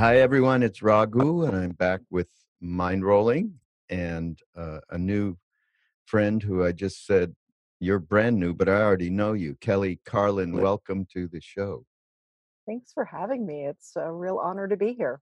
[0.00, 0.62] Hi, everyone.
[0.62, 3.52] It's Raghu, and I'm back with Mind Rolling
[3.90, 5.36] and uh, a new
[6.06, 7.34] friend who I just said,
[7.80, 9.56] You're brand new, but I already know you.
[9.60, 11.84] Kelly Carlin, welcome to the show.
[12.66, 13.66] Thanks for having me.
[13.66, 15.20] It's a real honor to be here.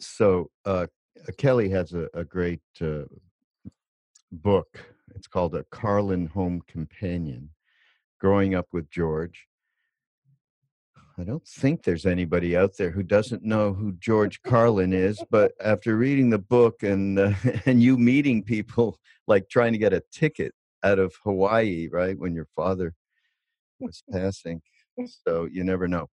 [0.00, 0.88] So, uh,
[1.36, 3.04] Kelly has a, a great uh,
[4.32, 4.84] book.
[5.14, 7.50] It's called A Carlin Home Companion
[8.18, 9.47] Growing Up with George.
[11.18, 15.52] I don't think there's anybody out there who doesn't know who George Carlin is, but
[15.62, 17.32] after reading the book and uh,
[17.66, 20.54] and you meeting people like trying to get a ticket
[20.84, 22.94] out of Hawaii, right when your father
[23.80, 24.62] was passing,
[25.24, 26.08] so you never know.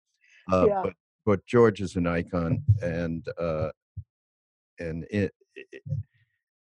[0.51, 0.81] Uh, Yeah.
[0.83, 0.93] But
[1.25, 3.71] but George is an icon, and uh,
[4.79, 5.83] and it, it,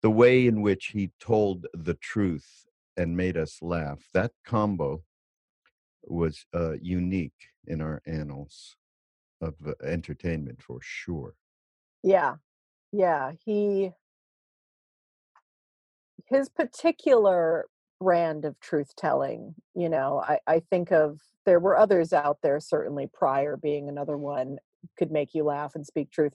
[0.02, 2.66] the way in which he told the truth
[2.98, 5.04] and made us laugh that combo
[6.08, 7.34] was uh, unique
[7.68, 8.76] in our annals
[9.42, 11.36] of uh, entertainment for sure.
[12.04, 12.36] Yeah.
[12.92, 13.32] Yeah.
[13.44, 13.92] He
[16.28, 17.66] his particular
[18.00, 22.60] brand of truth telling, you know, I, I think of there were others out there,
[22.60, 24.58] certainly Pryor being another one,
[24.98, 26.34] could make you laugh and speak truth.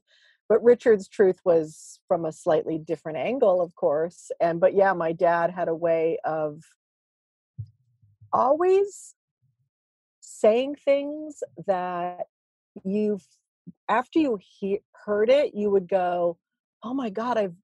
[0.48, 4.30] But Richard's truth was from a slightly different angle, of course.
[4.40, 6.62] And but yeah, my dad had a way of
[8.32, 9.14] always
[10.40, 12.26] saying things that
[12.84, 13.26] you've
[13.88, 16.38] after you he- heard it, you would go,
[16.82, 17.54] "Oh my god, I've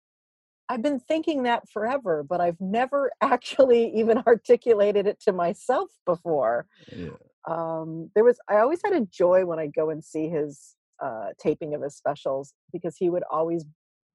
[0.69, 6.67] I've been thinking that forever, but I've never actually even articulated it to myself before."
[6.93, 7.11] Yeah.
[7.49, 11.29] Um, there was I always had a joy when I'd go and see his uh,
[11.39, 13.65] taping of his specials because he would always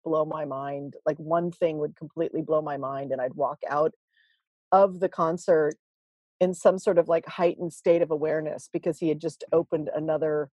[0.03, 0.95] blow my mind.
[1.05, 3.93] Like one thing would completely blow my mind, and I'd walk out
[4.71, 5.75] of the concert
[6.41, 10.49] in some sort of like heightened state of awareness because he had just opened another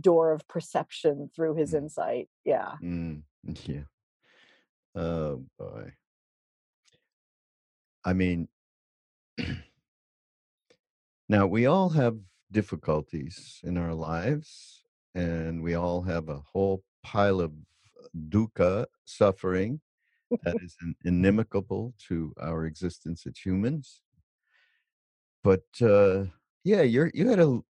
[0.00, 2.28] door of perception through his Mm, insight.
[2.44, 2.72] Yeah.
[2.82, 3.22] mm,
[3.64, 3.84] yeah.
[4.94, 5.94] Oh boy.
[8.04, 8.48] I mean,
[11.28, 12.18] now we all have
[12.50, 17.52] difficulties in our lives, and we all have a whole pile of
[18.28, 19.80] dukkha, suffering,
[20.44, 24.02] that is in- inimical to our existence as humans.
[25.44, 26.24] But uh,
[26.64, 27.60] yeah, you're you had a.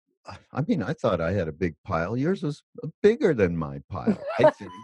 [0.52, 2.16] I mean, I thought I had a big pile.
[2.16, 4.18] Yours was uh, bigger than my pile.
[4.38, 4.70] I think.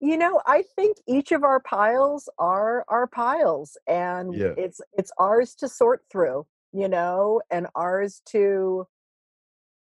[0.00, 4.54] You know, I think each of our piles are our piles, and Yeah.
[4.56, 8.86] it's it's ours to sort through, you know, and ours to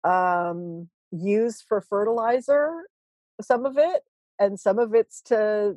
[0.05, 2.83] um, use for fertilizer.
[3.41, 4.03] Some of it,
[4.39, 5.77] and some of it's to,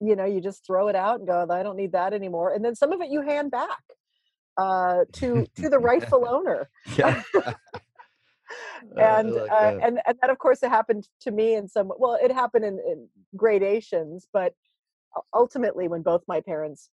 [0.00, 2.64] you know, you just throw it out and go, I don't need that anymore, and
[2.64, 3.82] then some of it you hand back
[4.56, 6.68] uh, to to the rightful owner.
[6.96, 7.22] yeah.
[8.96, 12.16] And like uh, and and that of course it happened to me in some well
[12.22, 14.54] it happened in, in gradations but
[15.34, 16.90] ultimately when both my parents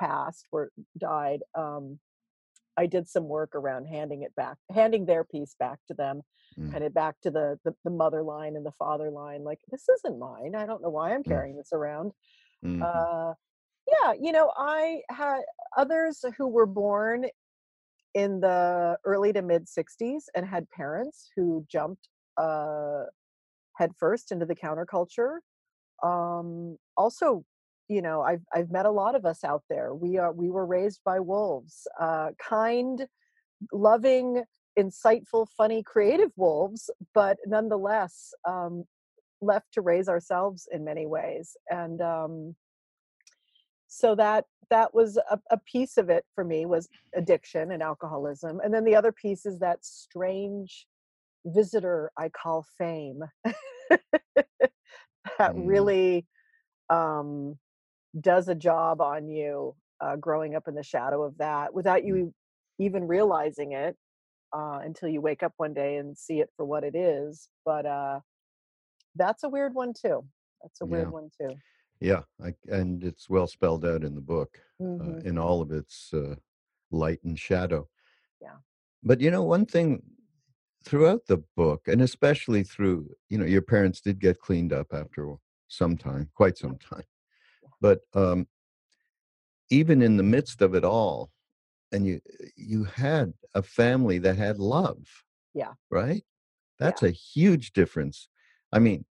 [0.00, 1.98] passed or died um
[2.80, 6.22] i did some work around handing it back handing their piece back to them
[6.58, 9.60] Mm, kind of back to the, the the mother line and the father line like
[9.70, 12.10] this isn't mine i don't know why i'm mm, carrying this around
[12.64, 12.82] mhm.
[12.82, 13.32] uh
[13.86, 15.42] yeah you know i had
[15.76, 17.24] others who were born
[18.14, 23.04] in the early to mid 60s and had parents who jumped uh,
[23.76, 25.38] headfirst into the counterculture.
[26.02, 27.44] Um, also,
[27.90, 29.94] you know, I've I've met a lot of us out there.
[29.94, 33.08] We are we were raised by wolves, uh, kind,
[33.72, 34.44] loving,
[34.78, 38.84] insightful, funny, creative wolves, but nonetheless um,
[39.40, 41.56] left to raise ourselves in many ways.
[41.68, 42.54] And um,
[43.88, 48.60] so that that was a, a piece of it for me was addiction and alcoholism
[48.62, 50.86] and then the other piece is that strange
[51.44, 53.20] visitor i call fame
[55.38, 56.24] that Mm, really
[56.90, 57.58] um,
[58.18, 62.06] does a job on you uh, growing up in the shadow of that without mm,
[62.06, 62.34] you
[62.78, 63.96] even realizing it
[64.52, 67.86] uh, until you wake up one day and see it for what it is but
[67.86, 68.18] uh,
[69.16, 70.24] that's a weird one too
[70.62, 71.10] that's a weird yeah.
[71.10, 71.54] one too
[72.00, 72.22] Yeah.
[72.42, 76.12] I, and it's well spelled out in the book, uh, hmm in all of its
[76.14, 76.34] uh,
[76.90, 77.88] light and shadow.
[78.40, 78.56] yeah
[79.02, 80.02] But you know, one thing
[80.84, 85.34] throughout the book, and especially through, you know, your parents did get cleaned up after
[85.68, 87.04] some time, quite some time.
[87.80, 88.46] But um,
[89.70, 91.30] even in the midst of it all,
[91.92, 92.20] and you
[92.56, 95.24] you had a family that had love,
[95.54, 96.24] yeah right?
[96.80, 98.28] yeah That's a huge difference.
[98.72, 99.04] I mean,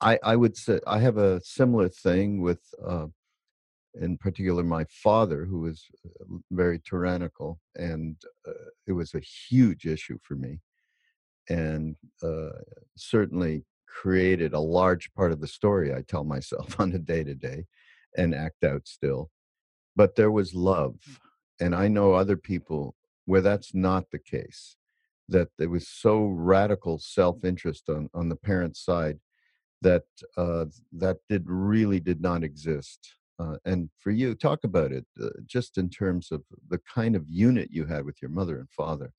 [0.00, 3.06] I I would say I have a similar thing with, uh,
[4.00, 8.16] in particular, my father, who was uh, very tyrannical, and
[8.46, 8.52] uh,
[8.86, 10.60] it was a huge issue for me.
[11.48, 12.50] and uh,
[12.96, 17.34] certainly created a large part of the story I tell myself on a day to
[17.34, 17.66] day
[18.16, 19.30] and act out still.
[19.96, 21.20] But there was love.
[21.60, 22.94] And I know other people
[23.24, 24.76] where that's not the case,
[25.28, 29.18] that there was so radical self interest on, on the parent's side
[29.82, 30.04] that
[30.36, 33.14] uh, that did really did not exist.
[33.38, 37.28] Uh, and for you, talk about it uh, just in terms of the kind of
[37.28, 39.12] unit you had with your mother and father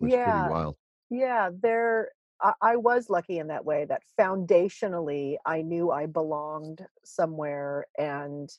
[0.00, 0.76] Yeah, wild.
[1.10, 2.10] yeah, there
[2.42, 8.50] I, I was lucky in that way that foundationally I knew I belonged somewhere and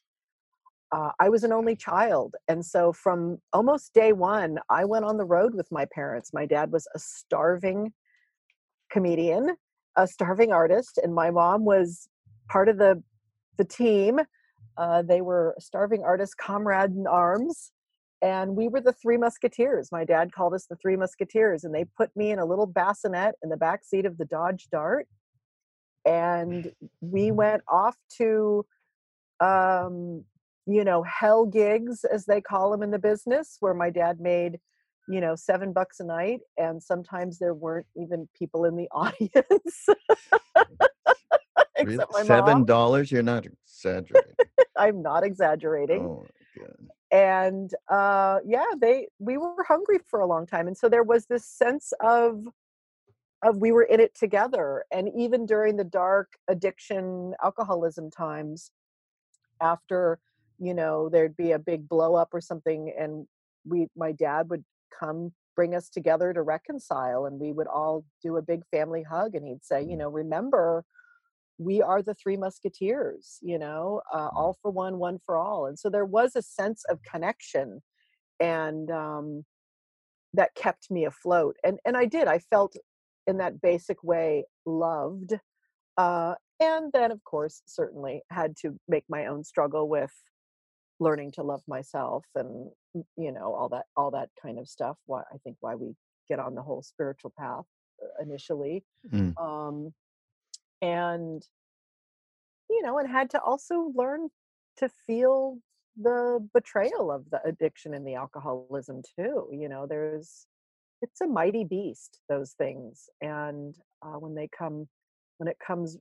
[0.91, 2.35] uh, I was an only child.
[2.47, 6.31] And so from almost day one, I went on the road with my parents.
[6.33, 7.91] My dad was a starving
[8.91, 9.56] comedian,
[9.97, 12.07] a starving artist, and my mom was
[12.50, 13.01] part of the
[13.57, 14.19] the team.
[14.77, 17.71] Uh, they were starving artist comrade in arms,
[18.24, 19.90] and we were the Three Musketeers.
[19.92, 23.36] My dad called us the Three Musketeers, and they put me in a little bassinet
[23.44, 25.08] in the back seat of the Dodge Dart,
[26.06, 26.72] and
[27.02, 28.66] we went off to
[29.40, 30.24] um,
[30.66, 34.60] you know, hell gigs as they call them in the business, where my dad made,
[35.10, 39.88] you know, seven bucks a night, and sometimes there weren't even people in the audience
[41.84, 42.06] Really?
[42.24, 43.12] Seven dollars?
[43.12, 44.36] You're not exaggerating.
[44.78, 46.06] I'm not exaggerating.
[46.06, 46.26] Oh.
[47.13, 51.27] And uh, yeah, they we were hungry for a long time, and so there was
[51.27, 52.48] this sense of
[53.44, 54.86] of we were in it together.
[54.92, 58.71] And even during the dark addiction, alcoholism times,
[59.62, 60.19] after
[60.60, 63.27] you know there'd be a big blow up or something and
[63.66, 64.63] we my dad would
[64.98, 69.36] come bring us together to reconcile and we would all do a big family hug
[69.36, 70.86] and he'd say you Mm, know remember
[71.58, 75.68] we are the three musketeers you know uh, mm, all for one one for all.
[75.68, 77.82] And so there was a sense of connection
[78.40, 79.44] and um,
[80.34, 81.56] that kept me afloat.
[81.64, 82.76] And and i did i felt
[83.28, 85.34] in that basic way loved
[85.98, 90.12] uh, and then of course certainly had to make my own struggle with
[91.00, 92.70] learning to love myself and
[93.18, 95.94] you know all that all that kind of stuff why i think why we
[96.30, 97.66] get on the whole spiritual path
[98.02, 98.84] uh, initially.
[99.12, 99.94] Mm, um
[100.83, 101.47] and
[102.69, 104.27] you know and had to also learn
[104.77, 105.57] to feel
[106.00, 110.45] the betrayal of the addiction and the alcoholism too you know there's
[111.01, 114.88] it's a mighty beast those things and uh, when they come
[115.38, 115.97] when it comes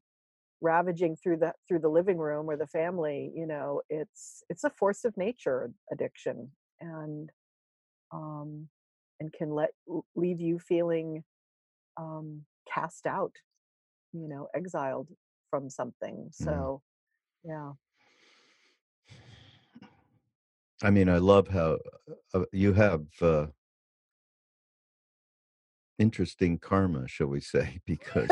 [0.60, 4.70] ravaging through the through the living room or the family you know it's it's a
[4.70, 6.50] force of nature addiction
[6.80, 7.30] and
[8.12, 8.66] um
[9.20, 9.70] and can let
[10.16, 11.22] leave you feeling
[11.96, 12.42] um
[12.72, 13.32] cast out
[14.12, 15.08] you know exiled
[15.50, 16.44] from something mm.
[16.44, 16.80] so
[17.44, 17.72] yeah
[20.84, 21.78] I mean, I love how
[22.34, 23.46] uh, you have uh,
[25.98, 27.80] interesting karma, shall we say?
[27.86, 28.28] Because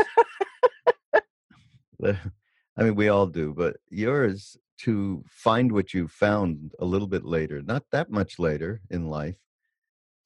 [2.03, 7.25] I mean, we all do, but yours to find what you found a little bit
[7.25, 9.37] later, not that much later in life,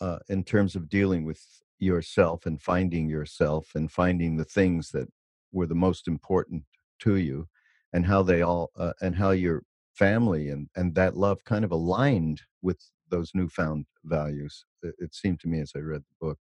[0.00, 1.42] uh, in terms of dealing with
[1.80, 5.08] yourself and finding yourself and finding the things that
[5.54, 6.62] were the most important
[7.00, 7.48] to you
[7.92, 9.62] and how they all uh, and how your
[9.94, 15.38] family and and that love kind of aligned with those newfound values it, it seemed
[15.38, 16.38] to me as i read the book.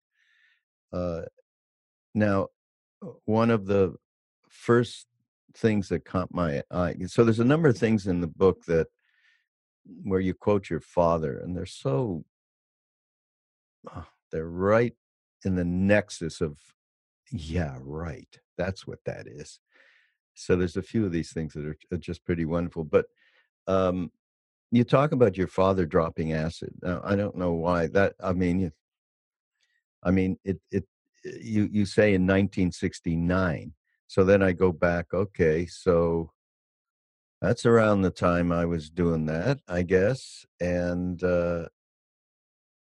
[0.91, 1.22] Uh,
[2.15, 2.48] now
[3.05, 3.93] uh, one of the
[4.50, 5.08] first
[5.55, 8.88] things that caught my eye so there's a number of things in the book that
[10.03, 12.24] where you quote your father and they're so
[14.32, 14.93] they're right
[15.46, 16.58] in the nexus of
[17.32, 19.60] yeah right that's what that is.
[20.36, 23.05] So there's a few of these things that are, are just pretty wonderful but
[23.67, 24.12] um
[24.72, 28.72] you talk about your father dropping acid now i don't know why that i mean
[30.03, 30.86] i mean it it
[31.24, 33.72] you you say in 1969
[34.07, 36.31] so then i go back okay so
[37.41, 41.65] that's around the time i was doing that i guess and uh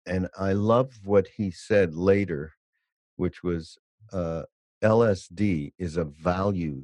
[0.07, 2.53] and i love what he said later
[3.17, 3.77] which was
[4.13, 4.43] uh
[4.85, 6.83] lsd is a value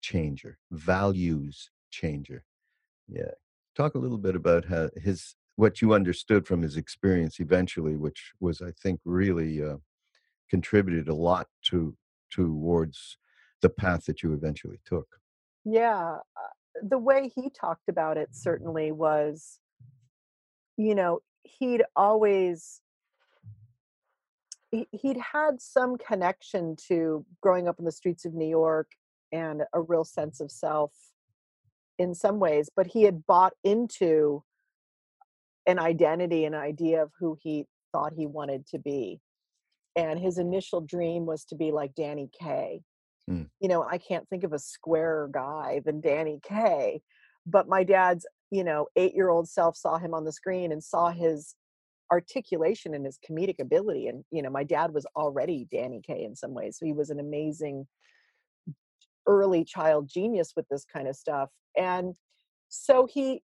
[0.00, 2.44] changer values changer
[3.08, 3.32] Yeah.
[3.76, 8.32] Talk a little bit about how his what you understood from his experience eventually, which
[8.40, 9.76] was, I think, really uh,
[10.50, 11.96] contributed a lot to
[12.30, 13.18] towards
[13.62, 15.06] the path that you eventually took.
[15.64, 19.58] yeah uh, the way he talked about it certainly was
[20.76, 22.81] you know he'd always
[24.72, 28.90] he'd had some connection to growing up in the streets of new york
[29.32, 30.92] and a real sense of self
[31.98, 34.42] in some ways but he had bought into
[35.66, 39.20] an identity an idea of who he thought he wanted to be
[39.96, 42.82] and his initial dream was to be like Danny Kaye.
[43.28, 43.42] Hmm.
[43.60, 47.02] You know, I can't think of a squarer guy than Danny Kaye,
[47.46, 51.54] but my dad's, you know, 8-year-old self saw him on the screen and saw his
[52.12, 56.36] articulation and his comedic ability and you know, my dad was already Danny Kaye in
[56.36, 56.76] some ways.
[56.78, 57.86] So he was an amazing
[59.26, 61.50] early child genius with this kind of stuff.
[61.76, 62.14] And
[62.68, 63.42] so he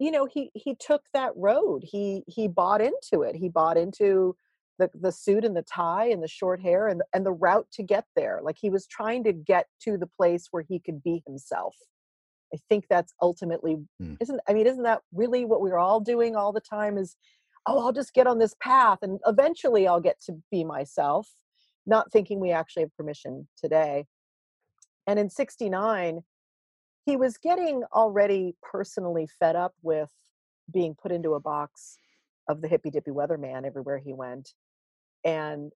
[0.00, 1.82] you know, he he took that road.
[1.84, 3.34] He he bought into it.
[3.36, 4.36] He bought into
[4.78, 7.82] the the suit and the tie and the short hair and and the route to
[7.82, 8.40] get there.
[8.42, 11.74] Like he was trying to get to the place where he could be himself.
[12.54, 14.14] I think that's ultimately Hmm.
[14.20, 17.16] isn't I mean, isn't that really what we're all doing all the time is,
[17.68, 21.28] "Oh, I'll just get on this path and eventually I'll get to be myself,"
[21.86, 24.06] not thinking we actually have permission today.
[25.06, 26.22] And in '69,
[27.04, 30.10] he was getting already personally fed up with
[30.72, 31.96] being put into a box
[32.48, 34.52] of the hippy dippy weatherman everywhere he went
[35.24, 35.72] and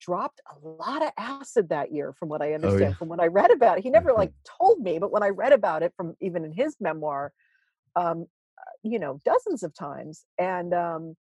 [0.00, 2.94] dropped a lot of acid that year from what I Oh, understand, yeah.
[2.94, 3.84] from what I read about it.
[3.84, 6.76] He never like told me, but when I read about it from even in his
[6.80, 7.32] memoir,
[7.94, 8.26] um,
[8.82, 10.24] you know, dozens of times.
[10.38, 11.16] And um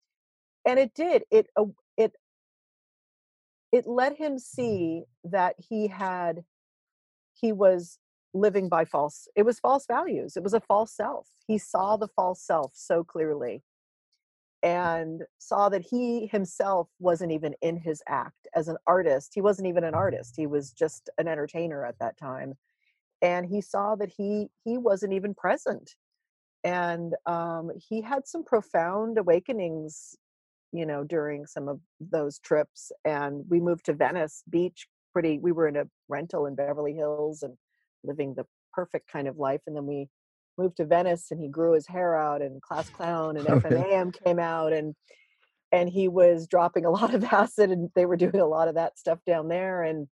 [0.66, 1.24] and it did.
[1.32, 1.66] It uh,
[1.98, 2.14] it
[3.72, 6.44] it let him see that he had
[7.34, 8.00] he was
[8.34, 12.10] living by false it was false values it was a false self he saw the
[12.10, 13.64] false self so clearly
[14.62, 19.68] and saw that he himself wasn't even in his act as an artist he wasn't
[19.68, 22.54] even an artist he was just an entertainer at that time
[23.22, 25.96] and he saw that he he wasn't even present
[26.64, 30.16] and um he had some profound awakenings
[30.72, 35.52] you know during some of those trips and we moved to venice beach pretty we
[35.52, 37.54] were in a rental in beverly hills and
[38.04, 40.08] living the perfect kind of life and then we
[40.58, 44.40] moved to venice and he grew his hair out and class clown and fmam came
[44.40, 44.96] out and
[45.72, 48.76] and he was dropping a lot of acid and they were doing a lot of
[48.76, 50.08] that stuff down there and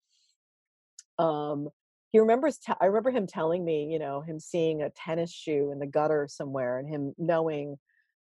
[1.20, 1.70] um
[2.12, 5.72] he remembers te- i remember him telling me you know him seeing a tennis shoe
[5.72, 7.78] in the gutter somewhere and him knowing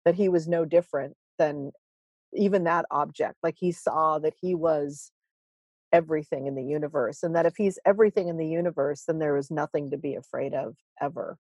[0.04, 1.70] that he was no different than
[2.32, 5.12] even that object like he saw that he was
[5.92, 9.50] everything in the universe and that if he's everything in the universe then there is
[9.50, 11.38] nothing to be afraid of ever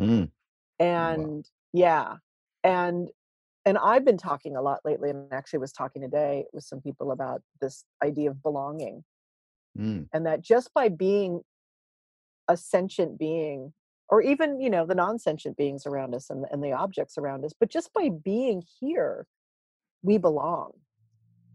[0.00, 0.28] Mm.
[0.28, 0.30] Wow.
[0.80, 2.16] and yeah
[2.64, 3.08] and
[3.64, 7.12] and i've been talking a lot lately and actually was talking today with some people
[7.12, 9.04] about this idea of belonging
[9.76, 10.08] Mm.
[10.12, 11.42] and that just by being
[12.48, 13.72] a sentient being
[14.08, 17.52] or even you know the non-sentient beings around us and, and the objects around us
[17.58, 19.26] but just by being here
[20.02, 20.72] we belong.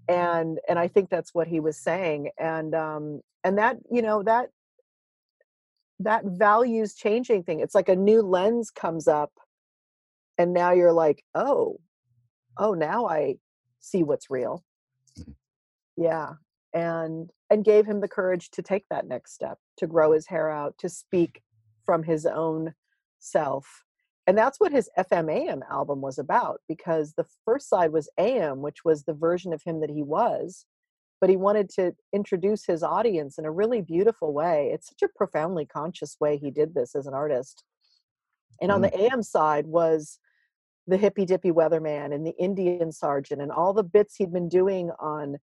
[0.08, 4.24] And and i think that's what he was saying and um and that you know
[4.24, 4.50] that
[6.00, 9.32] that values changing thing it's like a new lens comes up
[10.40, 11.80] and now you're like oh
[12.58, 13.36] oh now i
[13.82, 14.64] see what's real.
[15.20, 15.36] Mhm.
[15.98, 16.30] yeah
[16.74, 20.50] and and gave him the courage to take that next step to grow his hair
[20.50, 21.42] out to speak
[21.86, 22.74] from his own
[23.20, 23.84] self.
[24.28, 28.86] And that's what his fmam album was about because the first side was am which
[28.86, 30.66] was the version of him that he was
[31.22, 34.72] but he wanted to introduce his audience in a really beautiful way.
[34.74, 37.64] It's such a profoundly conscious way he did this as an artist.
[38.62, 39.14] And on the mm-hmm.
[39.14, 40.20] am side was
[40.88, 44.92] the hippy dippy weatherman and the Indian sergeant and all the bits he'd been doing
[45.00, 45.38] on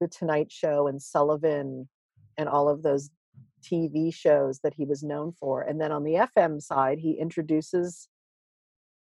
[0.00, 1.88] the Tonight Show and Sullivan
[2.36, 3.10] and all of those
[3.62, 5.62] TV shows that he was known for.
[5.62, 8.08] And then on the FM side, he introduces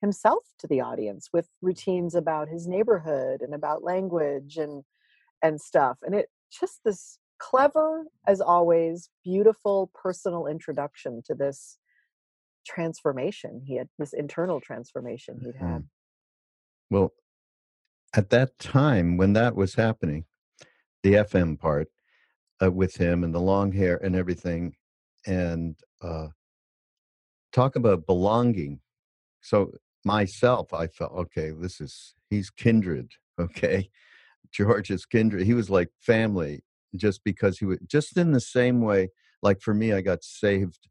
[0.00, 4.82] himself to the audience with routines about his neighborhood and about language and
[5.42, 5.98] and stuff.
[6.02, 11.78] And it just this clever, as always, beautiful personal introduction to this
[12.66, 15.84] transformation he had this internal transformation he'd had Mm.
[16.90, 17.12] Well,
[18.14, 20.24] at that time when that was happening,
[21.02, 21.88] the FM part
[22.62, 24.74] uh, with him and the long hair and everything,
[25.26, 26.28] and uh,
[27.52, 28.80] talk about belonging.
[29.40, 29.72] So
[30.04, 31.50] myself, I felt okay.
[31.50, 33.10] This is he's kindred.
[33.40, 33.88] Okay,
[34.52, 35.46] George is kindred.
[35.46, 36.62] He was like family,
[36.94, 39.08] just because he was just in the same way.
[39.42, 40.90] Like for me, I got saved.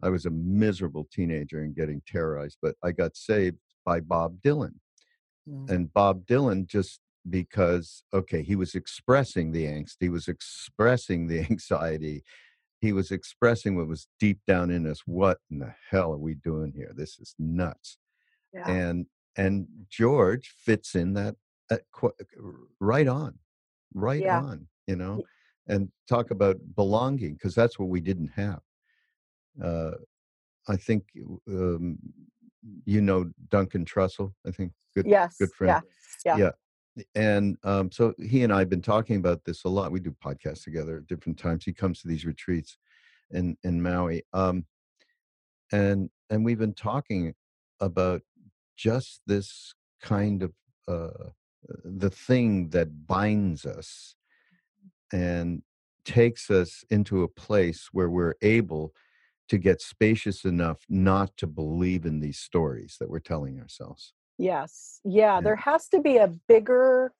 [0.00, 4.74] I was a miserable teenager and getting terrorized, but I got saved by Bob Dylan
[5.48, 5.70] Mm.
[5.70, 11.40] and Bob Dylan just because okay, he was expressing the angst, he was expressing the
[11.50, 12.22] anxiety,
[12.80, 15.02] he was expressing what was deep down in us.
[15.06, 16.92] What in the hell are we doing here?
[16.94, 17.98] This is nuts.
[18.52, 21.36] yeah And and George fits in that,
[21.92, 22.12] qu-
[22.80, 23.38] right on,
[23.94, 24.66] right yeah on.
[24.86, 25.22] You know,
[25.68, 28.60] and talk about belonging because that's what we didn't have.
[29.62, 29.92] Uh,
[30.68, 31.04] I think
[31.48, 31.98] um,
[32.84, 34.32] you know Duncan Trussell.
[34.46, 35.80] I think good yes good friend
[36.24, 36.50] yeah yeah yeah
[37.14, 39.92] and um, so he and I have been talking about this a lot.
[39.92, 41.64] We do podcasts together at different times.
[41.64, 42.76] He comes to these retreats
[43.30, 44.66] in in Maui, um,
[45.72, 47.34] and and we've been talking
[47.80, 48.22] about
[48.76, 50.52] just this kind of
[50.88, 51.30] uh,
[51.84, 54.16] the thing that binds us
[55.12, 55.62] and
[56.04, 58.92] takes us into a place where we're able
[59.48, 64.14] to get spacious enough not to believe in these stories that we're telling ourselves.
[64.38, 65.00] Yes.
[65.04, 65.40] Yeah, Yeah.
[65.40, 67.12] there has to be a bigger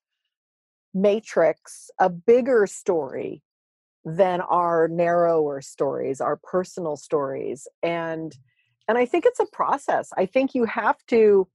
[0.95, 3.43] matrix, a bigger story
[4.05, 7.69] than our narrower stories, our personal stories.
[7.83, 8.37] And
[8.89, 10.11] and I think it's a process.
[10.17, 11.49] I think you have to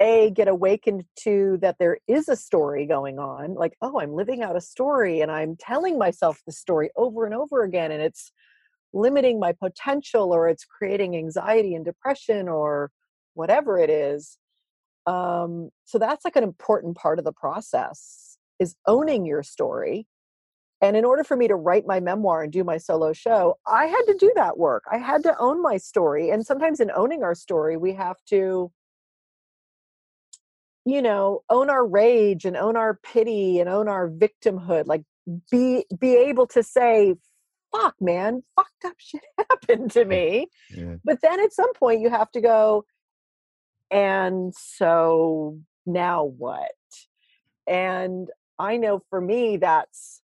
[0.00, 4.42] a get awakened to that there is a story going on like oh i'm living
[4.42, 8.32] out a story and i'm telling myself the story over and over again and it's
[8.92, 12.90] limiting my potential or it's creating anxiety and depression or
[13.34, 14.38] whatever it is
[15.10, 20.06] um, so that's like an important part of the process is owning your story.
[20.82, 23.86] And in order for me to write my memoir and do my solo show i
[23.86, 24.84] had to do that work.
[24.90, 28.70] I had to own my story and sometimes in owning our story we have to
[30.86, 35.02] you know own our rage and own our pity and own our victimhood like
[35.50, 37.14] be be able to say
[37.72, 40.48] fuck man fucked up shit happened to me.
[40.70, 40.94] Yeah.
[41.04, 42.84] but then at some point you have to go
[43.90, 46.72] and so now what?
[47.66, 48.28] And
[48.58, 50.20] i know for me that's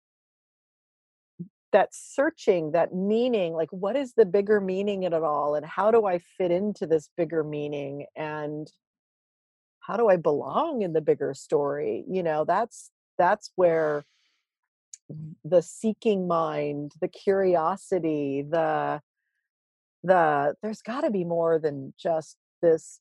[1.71, 5.55] that searching that meaning like what is the bigger meaning in it all?
[5.55, 8.05] And how do i fit into this bigger meaning?
[8.15, 8.71] And
[9.81, 12.05] how do i belong in the bigger story?
[12.09, 14.05] You know that's that's where
[15.43, 19.01] the seeking mind the curiosity the
[20.03, 22.99] the there's got to be more than just this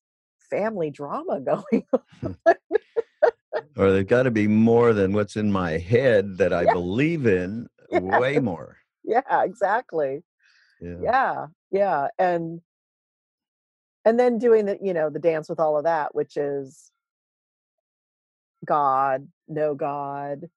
[0.51, 2.35] family drama going on
[3.77, 6.73] Or there's got to be more than what's in my head that I Yeah.
[6.73, 7.69] believe in.
[7.91, 8.79] Way more.
[9.05, 10.23] yeah exactly
[10.81, 10.97] Yeah.
[11.03, 12.61] yeah yeah and
[14.05, 16.91] and then doing the you know the dance with all of that which is
[18.65, 20.49] god no god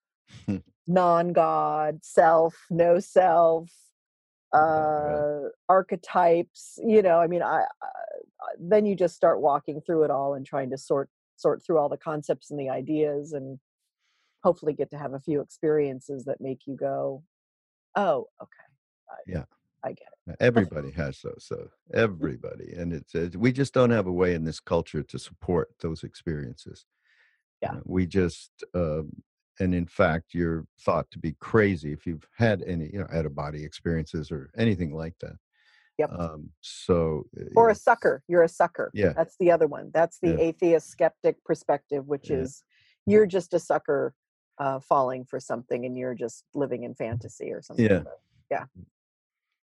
[0.87, 3.69] non-god self no self
[4.53, 5.15] Right.
[5.15, 7.87] uh archetypes you know i mean I, I
[8.59, 11.89] then you just start walking through it all and trying to sort sort through all
[11.89, 13.59] the concepts and the ideas and
[14.43, 17.23] hopefully get to have a few experiences that make you go
[17.97, 18.67] oh okay
[19.09, 19.43] I, Yeah.
[19.83, 24.07] i get it Everybody has those, so everybody, and it's uh, we just don't have
[24.07, 26.85] a way in this culture to support those experiences.
[27.61, 27.75] Yeah.
[27.85, 29.11] We just, um,
[29.59, 33.25] and in fact, you're thought to be crazy if you've had any, you know, out
[33.25, 35.35] of body experiences or anything like that.
[35.97, 36.11] Yep.
[36.13, 39.13] Um, so, uh, or a sucker you're a sucker Yeah.
[39.13, 40.39] that's the other one that's the Yeah.
[40.41, 42.37] atheist skeptic perspective which Yeah.
[42.37, 42.63] is
[43.07, 44.13] you're just a sucker
[44.59, 48.03] uh, falling for something and you're just living in fantasy or something Yeah.
[48.03, 48.67] but-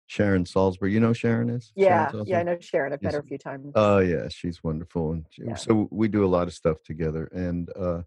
[0.07, 1.71] Sharon Salzberg, you know Sharon is?
[1.77, 3.13] Sharon yeah yeah i know sharon i've met Yes.
[3.15, 5.55] her a few times Oh yeah, she's wonderful, and she- Yeah.
[5.55, 7.25] so we do a lot of stuff together.
[7.33, 8.03] And uh,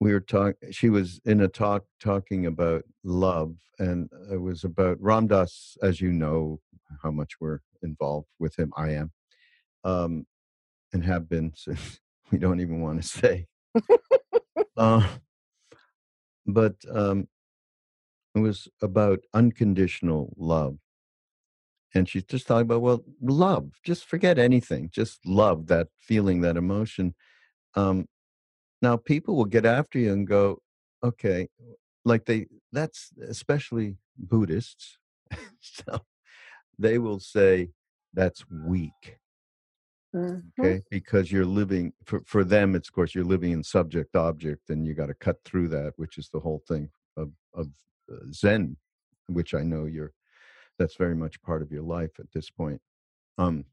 [0.00, 0.72] we were talking.
[0.72, 6.00] She was in a talk talking about love, and it was about Ram Dass as
[6.00, 6.60] you know,
[7.02, 8.72] how much we're involved with him.
[8.76, 9.12] I am,
[9.84, 10.26] um,
[10.92, 13.46] and have been since we don't even want to say.
[14.76, 15.06] uh,
[16.46, 17.28] but um,
[18.34, 20.76] it was about unconditional love.
[21.94, 26.58] And she's just talking about, well, love, just forget anything, just love that feeling, that
[26.58, 27.14] emotion.
[27.74, 28.06] Um,
[28.86, 30.60] now, people will get after you and go,
[31.02, 31.48] okay,
[32.04, 34.98] like they, that's especially Buddhists.
[35.60, 36.02] so
[36.78, 37.70] they will say,
[38.14, 39.18] that's weak,
[40.14, 40.40] Mhm.
[40.60, 40.82] okay?
[40.88, 44.86] Because you're living, for, for them, it's of course, you're living in subject object and
[44.86, 47.66] you got to cut through that, which is the whole thing of, of
[48.12, 48.76] uh, Zen,
[49.26, 50.12] which I know you're
[50.78, 52.80] that's very much part of your life at this point.
[53.38, 53.64] Um,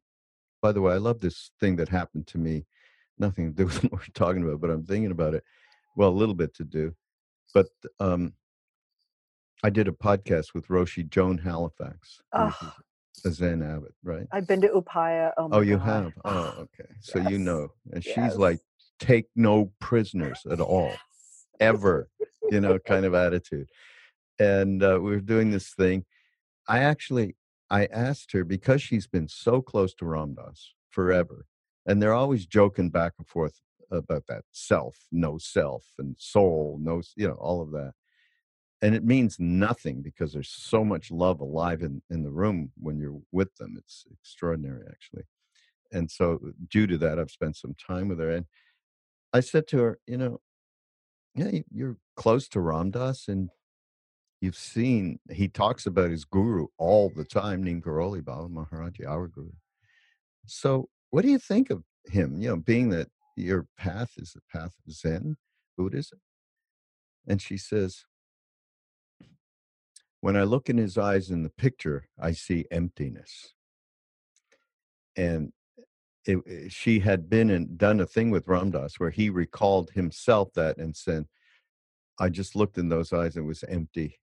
[0.64, 2.66] by the way, I love this thing that happened to me.
[3.20, 5.44] Nothing to do with what we're talking about, but I'm thinking about it.
[5.96, 6.96] Well, a little bit to do,
[7.54, 7.68] but
[8.00, 8.34] um,
[9.64, 12.52] I did a podcast with Roshi Joan Halifax, Oh,
[13.26, 14.26] a Zen abbot, right?
[14.32, 15.86] i've been to upaya oh Oh, you God.
[15.88, 16.14] have?
[16.26, 16.90] Oh, okay.
[17.02, 18.36] So you know, and she's Yes.
[18.38, 18.60] like,
[19.00, 20.98] take no prisoners at all
[21.60, 21.70] Yes.
[21.76, 22.10] ever,
[22.50, 23.70] you know, kind of attitude.
[24.40, 26.06] And uh, we were doing this thing.
[26.68, 27.36] I actually
[27.70, 31.46] I asked her because she's been so close to Ram Dass forever,
[31.86, 37.02] and they're always joking back and forth about that self, no self, and soul, no,
[37.16, 37.94] you know, all of that.
[38.82, 43.00] And it means nothing because there's so much love alive in, in the room when
[43.00, 43.76] you're with them.
[43.78, 45.24] It's extraordinary, actually.
[45.92, 48.32] And so, due to that, I've spent some time with her.
[48.32, 48.46] And
[49.32, 50.42] I said to her, you know,
[51.36, 53.50] yeah, you- you're close to Ram Dass and
[54.42, 59.28] you've seen he talks about his guru all the time, Neem Karoli Baba Maharaji, our
[59.28, 59.54] guru.
[60.46, 62.42] So what do you think of him?
[62.42, 65.38] You know, being that your path is the path of Zen,
[65.78, 66.20] Buddhism.
[67.28, 68.06] And she says,
[70.22, 73.54] when I look in his eyes in the picture, I see emptiness.
[75.16, 75.54] And
[76.26, 79.92] it, it- she had been and done a thing with Ram Dass where he recalled
[79.92, 81.28] himself that and said,
[82.20, 84.18] I just looked in those eyes and it was empty,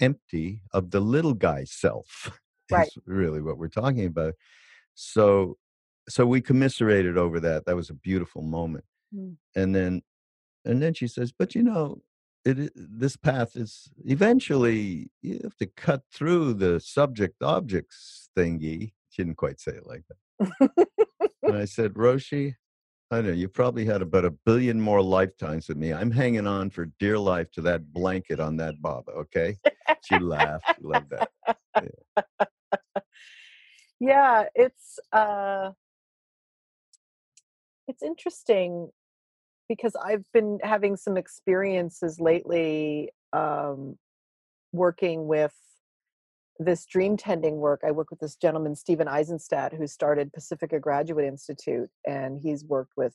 [0.00, 2.36] empty of the little guy self.
[2.68, 2.88] Right.
[2.88, 4.34] Is really what we're talking about.
[4.94, 5.56] So,
[6.08, 7.66] so we commiserated over that.
[7.66, 8.84] That was a beautiful moment.
[9.14, 9.36] Mm.
[9.54, 10.02] And then,
[10.64, 12.02] and then she says, but you know,
[12.44, 18.92] it, this path is eventually you have to cut through the subject objects thingy.
[19.10, 20.88] She didn't quite say it like that.
[21.42, 22.54] and I said, Roshi,
[23.10, 25.92] I know you probably had about a billion more lifetimes with me.
[25.92, 29.12] I'm hanging on for dear life to that blanket on that Baba.
[29.12, 29.56] Okay.
[30.04, 30.64] She laughed.
[30.76, 31.30] She loved that.
[34.00, 35.70] yeah it's uh
[37.88, 38.90] it's interesting
[39.68, 43.96] because i've been having some experiences lately um
[44.72, 45.54] working with
[46.58, 47.80] this dream tending work.
[47.86, 52.92] I work with this gentleman Stephen Aizenstat who started pacifica graduate institute and he's worked
[52.96, 53.14] with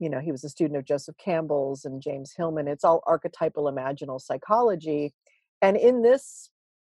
[0.00, 2.68] you know he was a student of joseph campbell's and james hillman.
[2.68, 5.14] It's all archetypal imaginal psychology.
[5.62, 6.50] And in this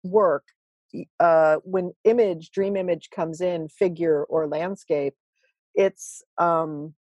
[0.03, 0.44] work
[1.20, 5.14] uh, when image dream image comes in figure or landscape
[5.77, 6.95] it's um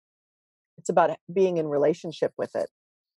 [0.78, 2.68] it's about being in relationship with it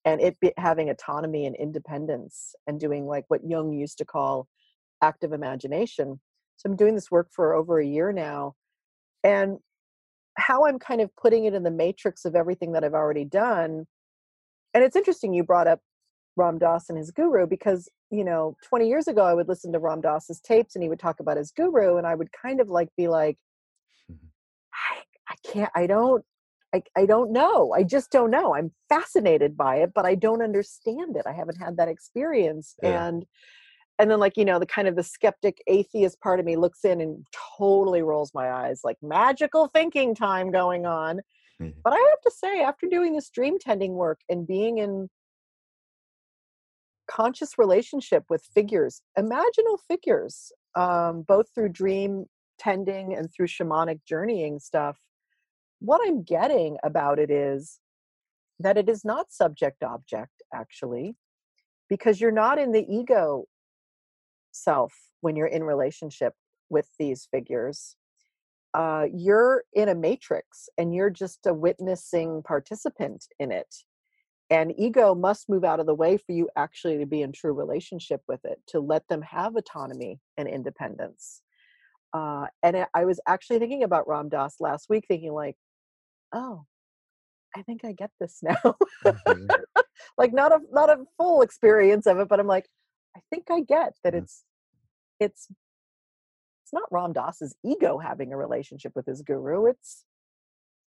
[0.04, 4.48] and it be, having autonomy and independence and doing like what jung used to call
[5.02, 6.20] active imagination.
[6.58, 8.54] So i'm doing this work for over a year now
[9.24, 9.58] and
[10.38, 13.86] how i'm kind of putting it in the matrix of everything that i've already done
[14.74, 15.80] and it's interesting you brought up
[16.38, 19.80] Ram Dass and his guru because you know 20 years ago I would listen to
[19.80, 22.70] Ram Dass's tapes and he would talk about his guru and I would kind of
[22.70, 23.38] like be like
[25.52, 26.24] can't I don't
[26.74, 30.42] I, I don't know I just don't know I'm fascinated by it but I don't
[30.42, 33.08] understand it I haven't had that experience Yeah.
[33.08, 33.26] and
[33.98, 36.84] and then like you know the kind of the skeptic atheist part of me looks
[36.84, 37.26] in and
[37.58, 41.22] totally rolls my eyes like magical thinking time going on
[41.62, 41.74] Mhm.
[41.84, 45.10] but I have to say, after doing this dream tending work and being in
[47.08, 52.26] conscious relationship with figures, imaginal figures, um, both through dream
[52.58, 55.00] tending and through shamanic journeying stuff,
[55.86, 57.80] what I'm getting about it is
[58.60, 61.16] that it is not subject object, actually,
[61.90, 63.46] because you're not in the ego
[64.52, 66.34] self when you're in relationship
[66.70, 67.98] with these figures
[68.76, 73.74] uh, you're in a matrix and you're just a witnessing participant in it.
[74.50, 77.54] And ego must move out of the way for you actually to be in true
[77.54, 81.42] relationship with it, to let them have autonomy and independence.
[82.14, 85.56] Uh, and I- was actually thinking about Ram Dass last week, thinking like,
[86.36, 86.66] oh,
[87.56, 88.76] I think I get this now.
[89.06, 89.48] Mhm.
[90.18, 92.68] like not a not a full experience of it, but I'm like,
[93.18, 94.20] I think I get that Yeah.
[94.22, 94.44] it's
[95.20, 95.48] it's
[96.64, 99.68] it's not Ram Dass's ego having a relationship with his guru.
[99.68, 100.06] It's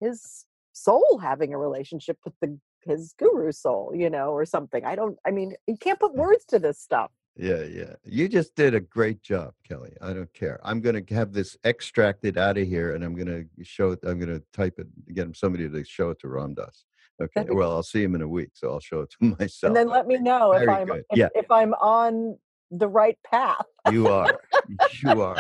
[0.01, 4.85] his soul having a relationship with the his guru soul, you know, or something.
[4.85, 5.19] I don't.
[5.27, 7.11] I mean, you can't put words to this stuff.
[7.37, 7.95] Yeah, yeah.
[8.05, 9.95] You just did a great job, Kelly.
[10.03, 10.61] I don't care.
[10.63, 14.01] I'm going to have this extracted out of here, and I'm going to show it.
[14.05, 16.85] I'm going to type it, get somebody to show it to Ram Dass.
[17.23, 17.47] Okay.
[17.51, 19.69] Well, I'll see him in a week, so I'll show it to myself.
[19.69, 21.29] and then let me know if Very I'm if, Yeah.
[21.35, 22.37] if I'm on
[22.71, 23.65] the right path.
[23.91, 24.39] You are.
[25.03, 25.37] you are.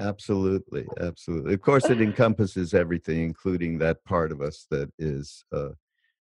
[0.00, 0.86] Absolutely.
[1.00, 1.54] Absolutely.
[1.54, 5.70] Of course, it encompasses everything, including that part of us that is, uh,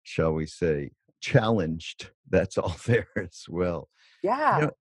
[0.03, 0.91] shall we say,
[1.21, 2.11] challenged.
[2.29, 3.89] That's all there as well.
[4.25, 4.57] Yeah.
[4.57, 4.73] You know,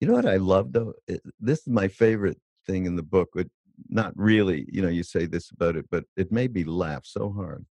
[0.00, 0.94] you know what I love though?
[1.08, 3.30] It, this is my favorite thing in the book.
[3.34, 3.48] But
[3.88, 4.66] not really.
[4.70, 7.66] You know, you say this about it, but it made me laugh so hard.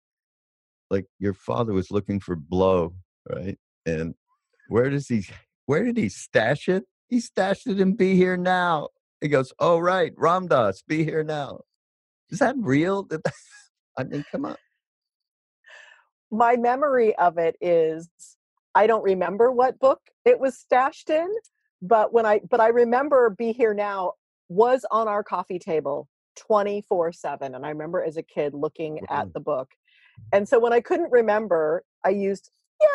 [0.91, 2.95] Like your father was looking for blow,
[3.31, 3.57] right?
[3.87, 4.15] And
[4.69, 5.25] where does he?
[5.67, 6.85] Where did he stash it?
[7.09, 8.89] He stashed it in "Be Here Now."
[9.21, 11.61] He goes, "Oh right, Ram Dass, be here now."
[12.31, 13.09] Is that real?
[13.99, 14.57] I mean, come on.
[16.33, 18.09] my memory of it is
[18.75, 21.29] I don't remember what book it was stashed in,
[21.81, 24.13] but when I but I remember Be Here Now
[24.49, 26.09] was on our coffee table
[26.51, 29.23] 24/7 and I remember as a kid looking Wow.
[29.23, 29.71] at the book.
[30.33, 32.87] And so when I couldn't remember, I used yeah,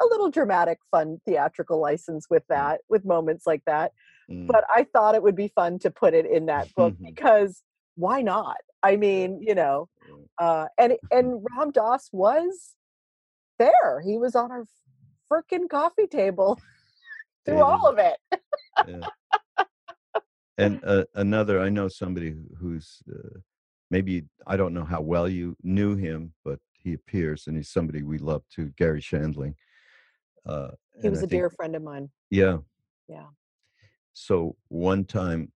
[0.00, 3.92] a little dramatic fun theatrical license with that with moments like that.
[4.30, 4.46] Mm.
[4.46, 7.62] But I thought it would be fun to put it in that book because
[7.96, 8.58] why not?
[8.82, 10.26] I mean, you know, Mm.
[10.38, 12.74] uh, and and Ram Dass was
[13.58, 14.00] there.
[14.04, 14.64] He was on our
[15.32, 16.58] freaking coffee table
[17.44, 17.62] through David.
[17.62, 18.16] all of it.
[18.88, 19.08] yeah.
[20.58, 23.38] and uh, another i know somebody who's uh,
[23.90, 28.02] maybe i don't know how well you knew him but he appears and he's somebody
[28.02, 29.54] we love too Garry Shandling
[30.46, 30.68] uh,
[31.02, 32.08] He was I a think- dear friend of mine.
[32.30, 32.58] yeah
[33.08, 33.26] Yeah.
[34.14, 35.52] so one time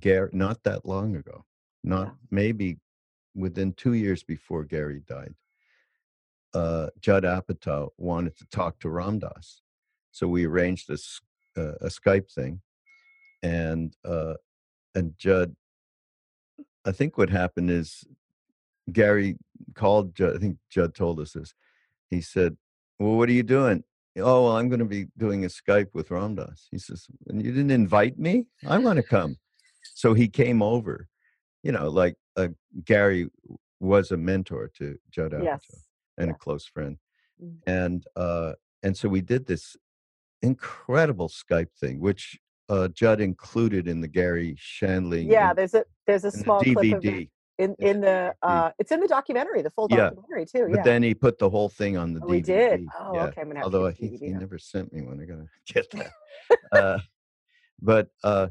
[0.00, 1.44] gary not that long ago
[1.84, 2.12] not Yeah.
[2.30, 2.78] maybe
[3.34, 5.34] within two years before gary died
[6.54, 9.62] uh, judd apatow wanted to talk to Ram Dass.
[10.10, 11.20] So we arranged this
[11.56, 12.60] uh, a skype thing
[13.42, 14.34] and uh
[14.94, 15.54] and judd
[16.86, 18.04] i think what happened is
[18.92, 19.36] gary
[19.74, 21.54] called judd i think judd told us this.
[22.10, 22.56] He said
[22.98, 23.84] well what are you doing?
[24.18, 26.68] Oh well i'm going to be doing a skype with Ram Dass.
[26.70, 28.46] He says and you didn't invite me?
[28.66, 29.36] I want to come.
[29.94, 31.08] So he came over.
[31.62, 32.48] You know like uh,
[32.84, 33.28] gary
[33.80, 35.44] was a mentor to judd apatow.
[35.44, 35.84] Yes.
[36.22, 36.34] And yeah.
[36.34, 36.96] a close friend
[37.42, 37.56] Mm.
[37.66, 38.52] and uh
[38.84, 39.76] and so we did this
[40.42, 45.26] incredible skype thing which uh judd included in the Garry Shandling.
[45.30, 49.62] Yeah, there's a there's a small dvd in in the uh it's in the documentary,
[49.62, 50.66] the full Yeah, documentary too.
[50.70, 50.82] but Yeah.
[50.84, 52.80] then he put the whole thing on the Oh, dvd we did.
[53.00, 53.40] Oh, yeah okay.
[53.40, 56.12] I'm gonna have although to he, he never sent me one i gotta get that
[56.72, 56.98] uh
[57.80, 58.48] but uh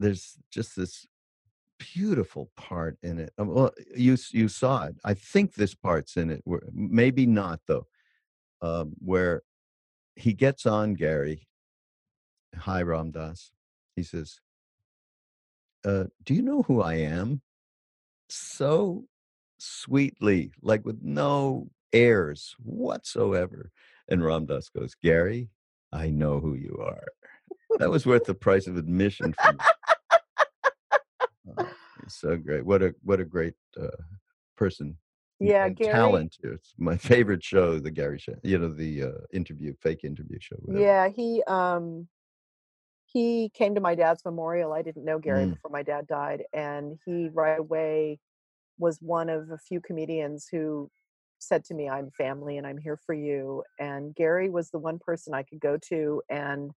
[0.00, 1.06] there's just this
[1.78, 4.96] beautiful part in it Um, well you you saw it.
[5.04, 7.86] I think this part's in it maybe not though
[8.62, 9.42] um where
[10.16, 11.48] he gets on gary
[12.56, 13.50] hi Ram ramdas
[13.96, 14.40] he says
[15.84, 17.42] uh do you know who i am?
[18.28, 19.04] So
[19.58, 23.70] sweetly like with no airs whatsoever.
[24.08, 25.50] And Ram Dass goes gary
[25.92, 27.06] i know who you are.
[27.78, 29.58] That was worth the price of admission for me
[32.02, 33.88] He's so great what a what a great uh,
[34.56, 34.96] person
[35.40, 35.92] Yeah, Gary.
[35.96, 40.38] talent it's my favorite show the gary show you know the uh, interview fake interview
[40.40, 40.86] show whatever.
[40.86, 42.08] Yeah, he um
[43.06, 44.72] he came to my dad's memorial.
[44.72, 45.50] I didn't know Gary Mm.
[45.50, 48.18] before my dad died, and he right away
[48.78, 50.90] was one of a few comedians who
[51.38, 54.98] said to me, "I'm family, and I'm here for you." And Gary was the one
[54.98, 56.72] person I could go to and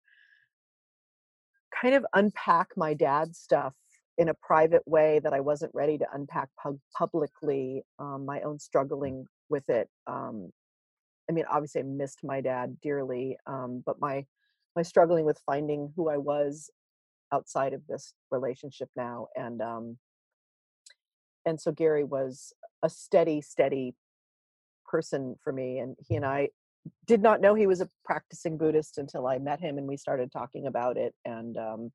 [1.73, 3.73] kind of unpack my dad's stuff
[4.17, 7.83] in a private way that I wasn't ready to unpack pub- publicly.
[7.99, 9.89] Um, my own struggling with it.
[10.07, 10.51] Um,
[11.29, 14.25] I mean, obviously, I missed my dad dearly, um, but my
[14.75, 16.69] my struggling with finding who I was
[17.33, 19.97] outside of this relationship now, and um,
[21.45, 22.53] and so Gary was
[22.83, 23.95] a steady, steady
[24.85, 26.49] person for me, and he and I
[27.05, 30.31] did not know he was a practicing Buddhist until I met him and we started
[30.31, 31.91] talking about it, and um,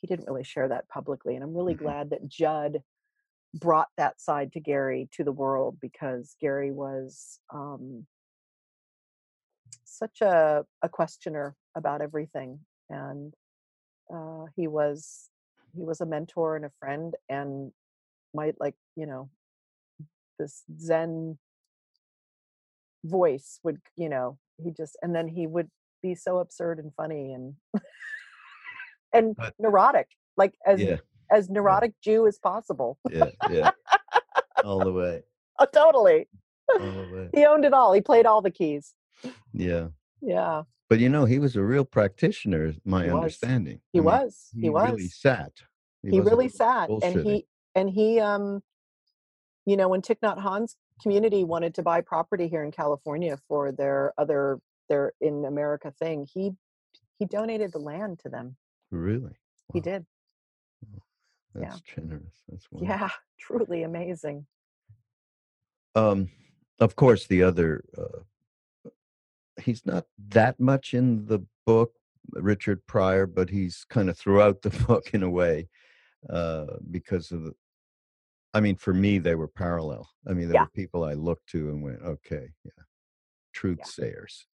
[0.00, 1.78] he didn't really share that publicly, and I'm really Mhm.
[1.78, 2.82] glad that Judd
[3.54, 8.06] brought that side to Gary to the world because Gary was um,
[9.84, 13.34] such a, a questioner about everything and
[14.12, 15.30] uh, he was
[15.74, 17.72] he was a mentor and a friend and
[18.34, 19.30] might like you know
[20.38, 21.38] this zen
[23.04, 25.70] voice would you know he just and then he would
[26.02, 27.54] be so absurd and funny and
[29.16, 30.96] and But- neurotic like as yeah.
[31.30, 32.98] as neurotic jew as possible.
[33.10, 33.70] Yeah yeah.
[34.64, 35.22] All the way.
[35.58, 36.28] Oh, totally.
[36.68, 37.30] All the way.
[37.34, 37.94] He owned it all.
[37.94, 38.92] He played all the keys.
[39.54, 39.86] Yeah.
[40.20, 40.64] Yeah.
[40.90, 43.16] But you know he was a real practitioner my He was.
[43.16, 43.80] understanding.
[43.94, 44.50] He I mean, was.
[44.54, 45.52] He, was really sat.
[46.02, 48.62] He, wasn't really sat and he and he um
[49.64, 53.72] you know when Thich Nhat Hanh's community wanted to buy property here in California for
[53.72, 56.52] their other their in America thing he
[57.18, 58.56] he donated the land to them
[58.90, 59.36] really?
[59.72, 60.06] He Wow, did.
[61.54, 62.96] That's generous that's wonderful.
[62.98, 64.46] yeah truly amazing.
[65.94, 66.28] Um
[66.78, 68.90] of course the other uh,
[69.62, 71.92] he's not that much in the book
[72.32, 75.68] richard pryor but he's kind of throughout the book in a way
[76.28, 77.52] uh because of the
[78.52, 80.08] i mean for me they were parallel.
[80.28, 80.62] I mean there Yeah.
[80.64, 82.82] were people i looked to and went okay yeah
[83.54, 84.46] truth sayers.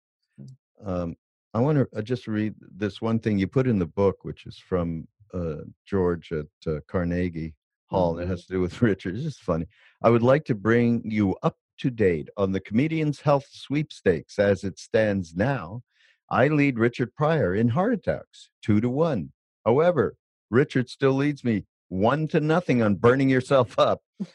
[0.84, 1.16] Um
[1.54, 4.46] i want to uh, just read this one thing you put in the book which
[4.46, 7.54] is from uh george at uh, carnegie
[7.90, 9.66] hall and it has to do with richard it's just funny
[10.04, 14.64] I would like to bring you up to date on the Comedian's Health Sweepstakes as
[14.64, 15.82] it stands now.
[16.28, 19.30] I lead Richard Pryor in heart attacks, two to one.
[19.64, 20.16] However,
[20.50, 24.00] Richard still leads me one to nothing on burning yourself up.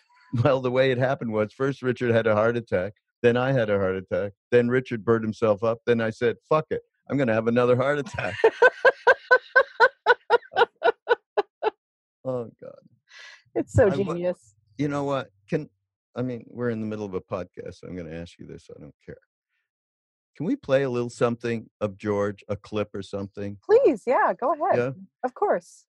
[0.44, 3.70] well, the way it happened was first Richard had a heart attack, then I had
[3.70, 7.28] a heart attack, then Richard burned himself up, then I said, fuck it, I'm going
[7.28, 8.36] to have another heart attack.
[12.26, 12.74] oh, God
[13.56, 15.70] it's so I genius you know what can
[16.18, 17.76] I mean, we're in the middle of a podcast.
[17.76, 18.70] So I'm going to ask you this.
[18.76, 19.18] I don't care.
[20.36, 23.58] Can we play a little something of George, a clip or something?
[23.64, 24.78] Please, yeah, go ahead.
[24.78, 24.92] Yeah.
[25.24, 25.86] Of course.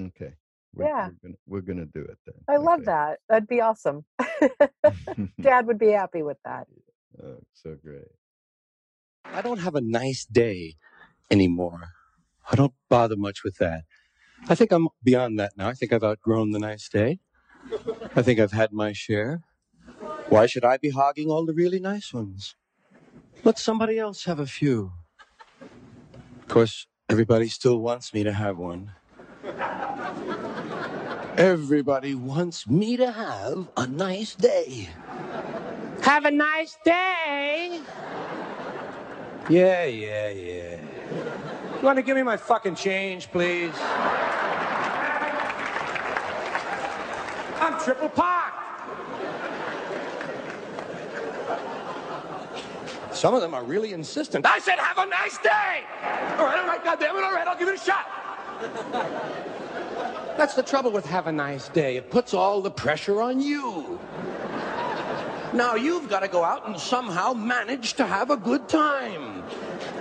[0.00, 0.34] Okay.
[0.74, 1.08] We're, Yeah.
[1.08, 2.36] We're gonna, we're gonna do it then.
[2.48, 3.18] I love that.
[3.28, 4.04] That'd be awesome.
[5.40, 6.66] Dad would be happy with that.
[7.22, 8.06] oh, so great.
[9.24, 10.76] I don't have a nice day
[11.30, 11.90] anymore.
[12.50, 13.84] I don't bother much with that.
[14.48, 15.68] I think I'm beyond that now.
[15.68, 17.20] I think I've outgrown the nice day.
[18.14, 19.42] I think I've had my share.
[20.28, 22.56] Why should I be hogging all the really nice ones?
[23.42, 24.92] Let somebody else have a few.
[26.42, 28.92] Of course, everybody still wants me to have one.
[31.36, 34.88] Everybody wants me to have a nice day.
[36.02, 37.80] Have a nice day.
[39.48, 40.76] Yeah, yeah, yeah.
[41.12, 43.74] You want to give me my fucking change, please?
[47.60, 48.60] I'm triple parked.
[53.12, 54.46] Some of them are really insistent.
[54.46, 55.84] I said, have a nice day.
[56.38, 58.06] All right, all right, goddamn it, all right, I'll give it a shot.
[60.36, 61.96] That's the trouble with have a nice day.
[61.96, 64.00] It puts all the pressure on you.
[65.54, 69.44] Now you've got to go out and somehow manage to have a good time.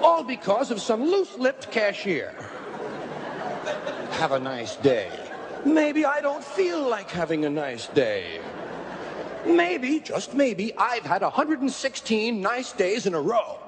[0.02, 2.34] All because of some loose-lipped cashier.
[4.14, 5.12] Have a nice day.
[5.64, 8.42] Maybe I don't feel like having a nice day.
[9.46, 13.60] Maybe, just maybe, I've had 116 nice days in a row.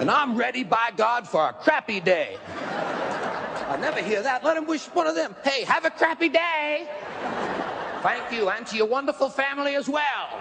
[0.00, 2.36] And I'm ready, by God, for a crappy day.
[3.68, 4.42] I never hear that.
[4.42, 5.36] Let him wish one of them.
[5.44, 6.88] Hey, have a crappy day.
[8.02, 10.40] Thank you, and to your wonderful family as well.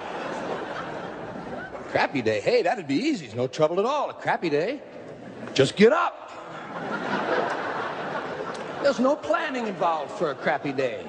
[1.91, 2.39] Crappy day.
[2.39, 3.25] Hey, that'd be easy.
[3.25, 4.10] It's no trouble at all.
[4.10, 4.82] A crappy day.
[5.54, 6.32] Just get up.
[8.84, 11.04] There's no planning involved for a crappy day.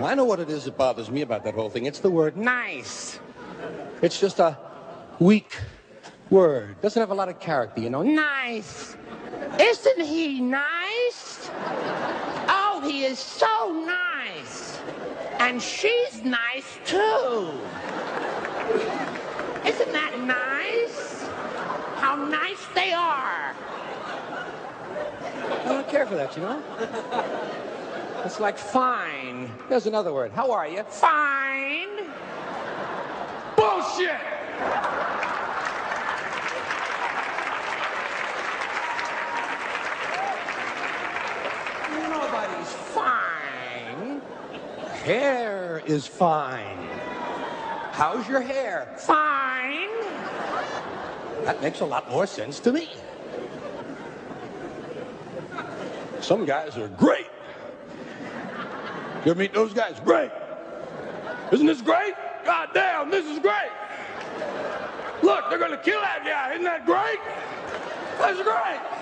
[0.00, 1.84] I know what it is that bothers me about that whole thing.
[1.84, 3.18] It's the word nice.
[4.00, 4.56] It's just a
[5.18, 5.58] weak
[6.30, 6.80] word.
[6.80, 8.02] Doesn't have a lot of character, you know.
[8.02, 8.96] Nice.
[9.60, 11.50] Isn't he nice?
[12.48, 14.09] Oh, he is so nice.
[15.50, 17.50] And she's nice too.
[19.66, 21.26] Isn't that nice?
[21.96, 23.52] How nice they are.
[25.58, 26.62] I don't care for that, you know?
[28.24, 29.50] It's like fine.
[29.68, 30.30] There's another word.
[30.32, 30.84] How are you?
[30.84, 31.88] Fine.
[33.56, 34.20] Bullshit!
[42.08, 43.40] Nobody's fine.
[45.10, 46.88] Hair is fine.
[47.90, 48.94] How's your hair?
[48.96, 49.90] Fine.
[51.42, 52.88] That makes a lot more sense to me.
[56.20, 57.26] Some guys are great.
[59.24, 59.98] You ever meet those guys?
[60.04, 60.30] Great.
[61.50, 62.14] Isn't this great?
[62.44, 63.72] God damn, this is great.
[65.24, 66.52] Look, they're gonna kill that guy.
[66.52, 67.18] Isn't that great?
[68.20, 68.99] That's great.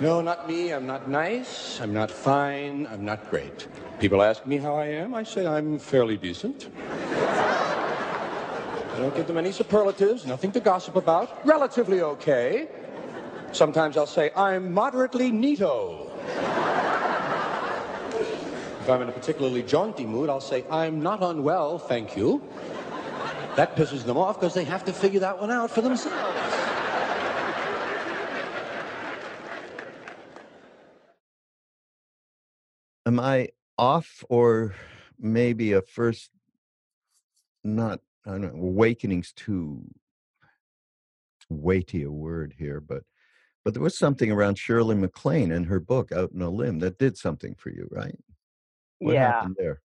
[0.00, 0.72] No, not me.
[0.72, 1.80] I'm not nice.
[1.80, 2.86] I'm not fine.
[2.90, 3.66] I'm not great.
[3.98, 5.14] People ask me how I am.
[5.14, 6.68] I say I'm fairly decent.
[8.96, 11.46] I don't give them any superlatives, nothing to gossip about.
[11.46, 12.68] Relatively okay.
[13.52, 16.10] Sometimes I'll say I'm moderately neato.
[18.80, 22.42] If I'm in a particularly jaunty mood, I'll say I'm not unwell, thank you.
[23.56, 26.55] That pisses them off because they have to figure that one out for themselves.
[33.06, 34.74] Am I off or
[35.18, 36.30] maybe a first
[37.64, 39.84] not I don't know, awakening's too
[41.48, 43.04] weighty a word here, but
[43.64, 46.98] but there was something around Shirley MacLaine and her book Out in a Limb that
[46.98, 48.16] did something for you, right?
[48.98, 49.32] What yeah.
[49.32, 49.80] happened there?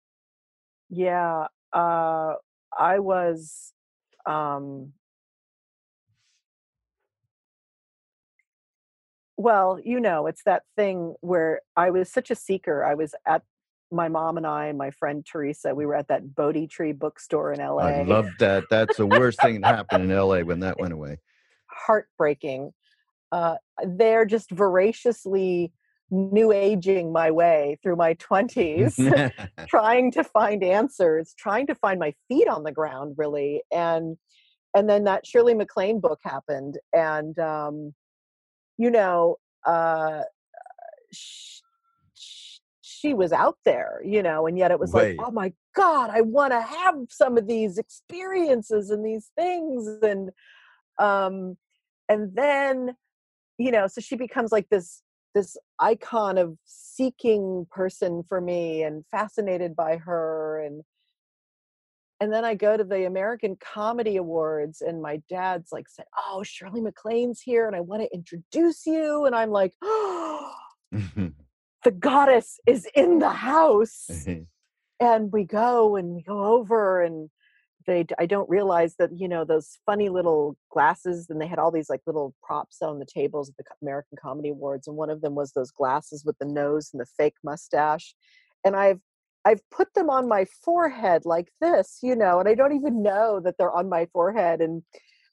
[0.89, 1.47] Yeah.
[1.71, 2.33] Uh,
[2.77, 3.73] I was,
[4.25, 4.93] um,
[9.37, 12.83] well, you know, it's that thing where I was such a seeker.
[12.83, 13.43] I was at
[13.91, 17.53] my mom and I and my friend Teresa, we were at that Bodhi Tree bookstore
[17.53, 17.83] in LA.
[17.83, 18.65] I love that.
[18.69, 21.19] That's the worst thing that happened in LA when that went away.
[21.67, 22.73] heartbreaking.
[23.31, 25.71] Uh, they're just voraciously
[26.09, 29.31] new aging my way through my 20s,
[29.67, 33.61] trying to find answers, trying to find my feet on the ground, really.
[33.71, 34.17] And
[34.75, 37.93] and then that Shirley MacLaine book happened, and um,
[38.77, 40.21] you know, uh,
[41.11, 41.61] sh-
[42.15, 45.17] sh- she was out there, you know, and yet it was Wait.
[45.17, 49.87] like, oh my god, I want to have some of these experiences and these things,
[50.01, 50.29] and
[50.99, 51.57] um,
[52.09, 52.95] and then
[53.57, 55.01] you know so she becomes like this
[55.35, 60.83] this icon of seeking person for me and fascinated by her and
[62.19, 66.43] and then I go to the American Comedy Awards and my dad's like said, "Oh,
[66.43, 70.53] Shirley MacLaine's here and I want to introduce you." And I'm like, "Oh,
[70.91, 74.41] the goddess is in the house." Uh-huh.
[74.99, 77.29] and we go and we go over and
[77.85, 81.71] they I don't realize that you know those funny little glasses and they had all
[81.71, 85.21] these like little props on the tables at the American Comedy Awards and one of
[85.21, 88.15] them was those glasses with the nose and the fake mustache
[88.65, 88.99] and I've
[89.47, 93.39] I've put them on my forehead like this you know and I don't even know
[93.43, 94.83] that they're on my forehead and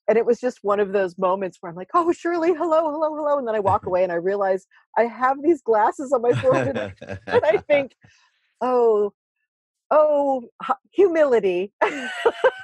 [0.07, 3.15] and it was just one of those moments where I'm like, "Oh, Shirley, hello, hello,
[3.17, 4.67] hello," and then I walk away and I realize
[4.99, 6.77] I have these glasses on my forehead,
[7.27, 7.93] and I think,
[8.61, 9.15] "Oh,
[9.91, 10.43] oh
[10.91, 12.11] humility mm.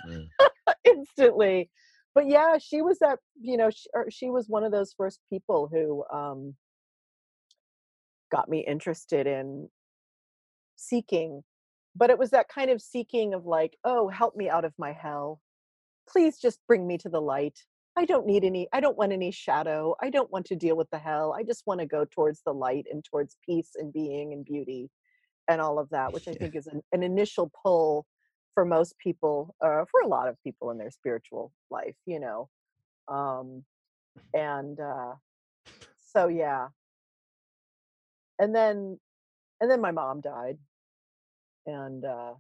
[0.85, 1.71] instantly
[2.15, 5.69] but yeah she was that you know she, she, was one of those first people
[5.71, 6.55] who um
[8.33, 9.69] got me interested in
[10.81, 11.43] seeking
[11.97, 14.93] but it was that kind of seeking of like oh help me out of my
[14.93, 15.41] hell.
[16.09, 17.59] Please just bring me to the light.
[17.97, 19.95] I don't need any i don't want any shadow.
[20.01, 21.35] I don't want to deal with the hell.
[21.37, 24.91] I just want to go towards the light and towards peace and being and beauty
[25.49, 28.07] and all of that, which I think is an, an initial pull
[28.55, 32.49] for most people, uh, for a lot of people in their spiritual life, you know.
[33.09, 33.65] Um,
[34.33, 35.15] and uh,
[36.13, 36.69] so, yeah.
[38.39, 38.99] And then,
[39.61, 40.59] and then my mom died,
[41.67, 42.35] and uh,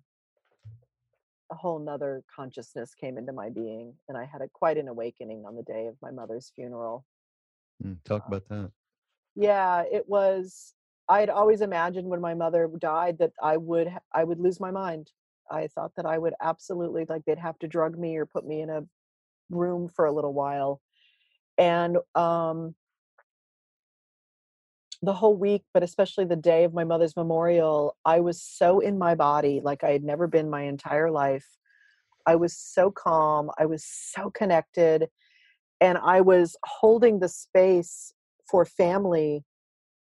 [1.50, 5.44] a whole nother consciousness came into my being, and I had a quite an awakening
[5.46, 7.04] on the day of my mother's funeral.
[7.84, 8.70] Mm, talk about that.
[9.34, 10.74] Yeah, it was
[11.08, 14.70] I had always imagined when my mother died that I would I would lose my
[14.70, 15.10] mind.
[15.50, 18.60] I thought that I would absolutely like they'd have to drug me or put me
[18.60, 18.84] in a
[19.50, 20.80] room for a little while.
[21.58, 22.74] And um
[25.02, 28.98] the whole week, but especially the day of my mother's memorial, I was so in
[28.98, 31.46] my body like I had never been my entire life.
[32.26, 35.08] I was so calm, I was so connected,
[35.80, 38.12] and I was holding the space
[38.50, 39.44] for family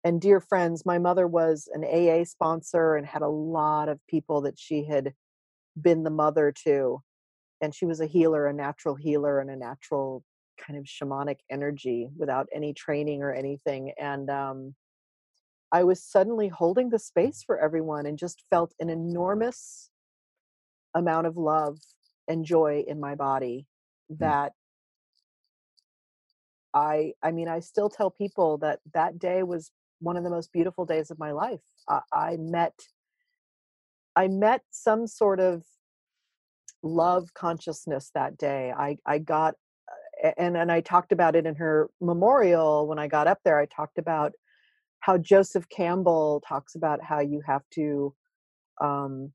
[0.04, 4.40] and dear friends my mother was an aa sponsor and had a lot of people
[4.40, 5.12] that she had
[5.80, 7.02] been the mother to
[7.60, 10.22] and she was a healer a natural healer and a natural
[10.64, 14.74] kind of shamanic energy without any training or anything and um,
[15.78, 19.90] i was suddenly holding the space for everyone and just felt an enormous
[20.94, 21.78] amount of love
[22.28, 23.66] and joy in my body
[24.10, 24.18] mm.
[24.18, 24.52] that
[26.74, 29.70] I I mean I still tell people that that day was
[30.00, 31.64] one of the most beautiful days of my life.
[31.88, 32.74] I, I met
[34.14, 35.64] I met some sort of
[36.82, 38.72] love consciousness that day.
[38.76, 39.54] I I got
[40.22, 43.58] uh, and and I talked about it in her memorial when I got up there.
[43.58, 44.32] I talked about
[45.00, 48.14] how Joseph Campbell talks about how you have to
[48.80, 49.32] um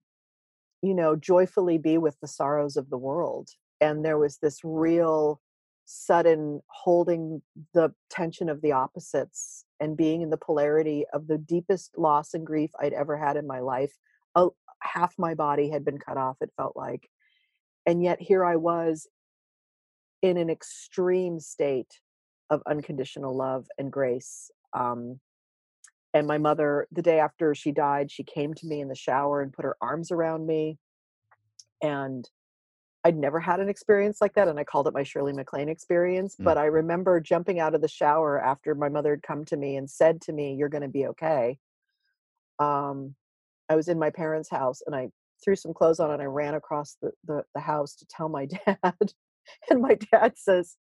[0.82, 3.50] you know joyfully be with the sorrows of the world
[3.82, 5.42] and there was this real
[5.86, 7.42] sudden holding
[7.74, 12.46] the tension of the opposites and being in the polarity of the deepest loss and
[12.46, 13.92] grief I'd ever had in my life.
[14.36, 17.10] Oh, half my body had been cut off, it felt like.
[17.86, 19.08] And yet here I was
[20.22, 22.00] in an extreme state
[22.50, 24.52] of unconditional love and grace.
[24.74, 25.20] Um,
[26.14, 29.42] and my mother, the day after she died, she came to me in the shower
[29.42, 30.78] and put her arms around me.
[31.82, 32.30] And
[33.04, 36.36] I'd never had an experience like that, and I called it my Shirley MacLaine experience.
[36.36, 36.44] Mm.
[36.44, 39.78] But I remember jumping out of the shower after my mother had come to me
[39.78, 41.58] and said to me, "You're going to be okay."
[42.60, 43.16] Um,
[43.70, 45.10] I was in my parents' house, and I
[45.44, 48.46] threw some clothes on, and I ran across the the, the house to tell my
[48.66, 49.14] dad.
[49.70, 50.78] and my dad says,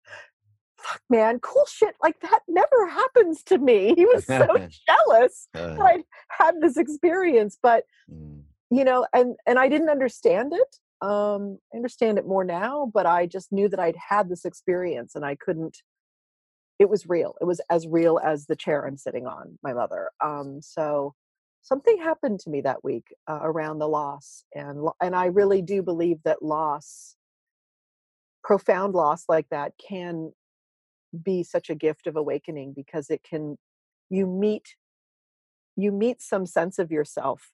[0.85, 4.47] "Fuck, man, cool shit like that never happens to me." He was so
[4.89, 7.85] jealous uh, that I had this experience, but.
[8.11, 8.43] Mm.
[8.71, 13.05] You know, and and I didn't understand it um, I understand it more now, but
[13.05, 15.79] I just knew that I'd had this experience and I couldn't.
[16.79, 17.35] It was real.
[17.41, 20.11] It was as real as the chair I'm sitting on, my mother.
[20.25, 21.15] Um, so
[21.63, 25.83] something happened to me that week uh, around the loss, and and I really do
[25.83, 27.17] believe that loss,
[28.43, 30.33] profound loss like that, can
[31.23, 33.57] be such a gift of awakening because it can
[34.11, 34.75] you meet
[35.77, 37.51] you meet some sense of yourself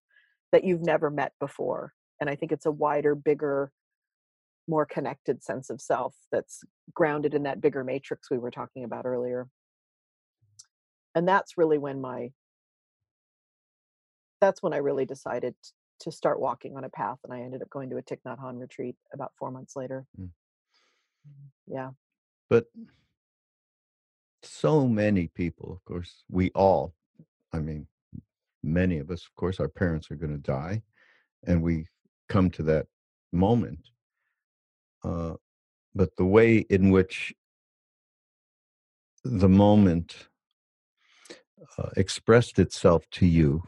[0.53, 3.73] that you've never met before and i think it's a wider bigger
[4.71, 6.63] more connected sense of self that's
[6.95, 9.49] grounded in that bigger matrix we were talking about earlier.
[11.15, 12.31] And that's really when my
[14.41, 15.55] that's when i really decided
[16.01, 18.39] to start walking on a path and i ended up going to a Thich Nhat
[18.39, 20.07] Hanh retreat about four months later.
[20.19, 20.31] Mm.
[21.67, 21.91] yeah.
[22.49, 22.67] But
[24.43, 26.95] so many people of course we all
[27.53, 27.87] I mean,
[28.63, 30.83] many of us, of course, our parents are going to die,
[31.47, 31.87] and we
[32.29, 32.87] come to that
[33.33, 33.91] moment.
[35.03, 35.35] Uh,
[35.95, 37.35] but the way in which
[39.25, 40.29] the moment
[41.79, 43.63] uh, expressed itself to you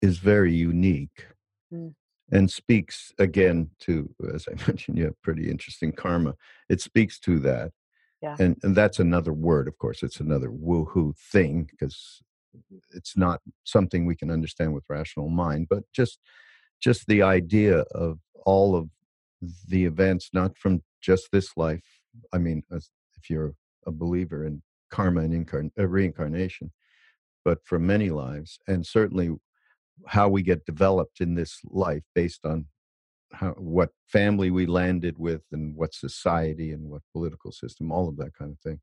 [0.00, 1.26] is very unique
[1.72, 1.94] Mm.
[2.30, 6.34] and speaks again to, as I mentioned, you have pretty interesting karma.
[6.68, 7.72] It speaks to that.
[8.22, 8.36] Yeah.
[8.38, 12.22] And, and that's another word, of course, it's another woohoo thing because
[12.94, 16.18] it's not something we can understand with rational mind, but just
[16.80, 18.88] just the idea of all of
[19.68, 21.84] the events, not from just this life.
[22.32, 23.54] I mean, if you're
[23.86, 26.72] a believer in karma and incarn- uh, reincarnation,
[27.44, 29.30] but from many lives, and certainly
[30.08, 32.66] how we get developed in this life based on
[33.32, 38.16] how what family we landed with and what society and what political system all of
[38.16, 38.80] that kind of thing.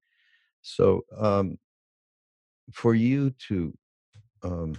[0.62, 1.58] So um,
[2.72, 3.74] for you to
[4.44, 4.76] um,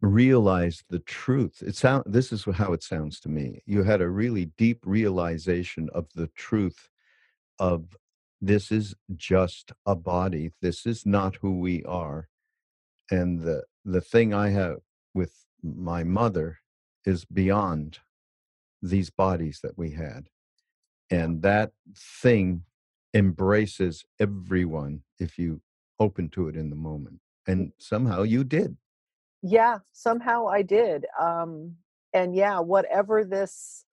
[0.00, 3.62] realize the truth it sound this is how it sounds to me.
[3.66, 6.88] You had a really deep realization of the truth
[7.58, 7.96] of
[8.40, 10.50] this is just a body.
[10.60, 12.28] This is not who we are.
[13.10, 14.78] And the the thing i have
[15.14, 16.58] with my mother
[17.04, 17.98] is beyond
[18.80, 20.28] these bodies that we had.
[21.10, 22.64] And that thing
[23.14, 25.60] embraces everyone if you
[26.00, 27.20] open to it in the moment.
[27.46, 28.76] And somehow you did.
[29.42, 31.74] Yeah somehow i did um
[32.12, 33.84] and yeah whatever this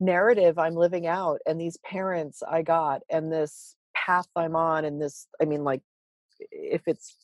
[0.00, 5.00] narrative i'm living out and these parents i got and this path i'm on and
[5.00, 5.80] this i mean like
[6.50, 7.16] if it's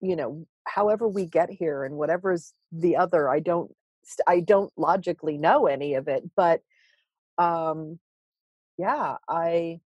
[0.00, 3.72] you know however we get here and whatever's the other i don't
[4.26, 6.60] i don't logically know any of it but
[7.38, 7.98] um
[8.78, 9.80] yeah i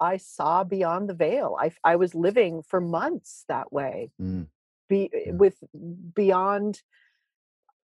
[0.00, 1.56] i saw beyond the veil.
[1.60, 4.10] I i was living for months that way.
[4.20, 4.46] Mm,
[4.88, 5.32] be Yeah.
[5.32, 5.56] with
[6.14, 6.82] beyond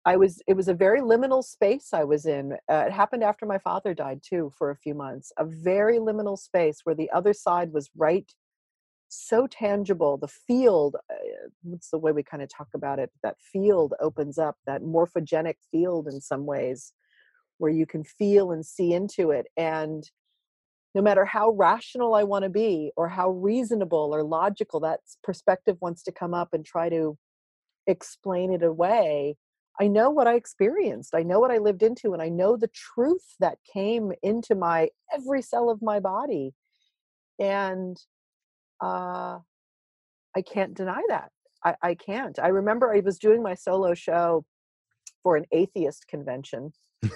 [0.04, 3.46] i was it was a very liminal space i was in uh, it happened after
[3.46, 7.32] my father died too for a few months a very liminal space where the other
[7.32, 8.34] side was right
[9.12, 11.14] so tangible the field uh,
[11.64, 15.56] what's the way we kind of talk about it that field opens up that morphogenic
[15.70, 16.94] field in some ways
[17.58, 20.10] where you can feel and see into it and
[20.94, 25.76] no matter how rational i want to be or how reasonable or logical that perspective
[25.80, 27.16] wants to come up and try to
[27.86, 29.36] explain it away
[29.78, 32.70] i know what i experienced i know what i lived into and i know the
[32.72, 36.54] truth that came into my every cell of my body
[37.38, 37.98] and
[38.82, 39.38] uh
[40.36, 41.30] i can't deny that
[41.64, 44.44] i, I can't i remember i was doing my solo show
[45.22, 46.72] for an atheist convention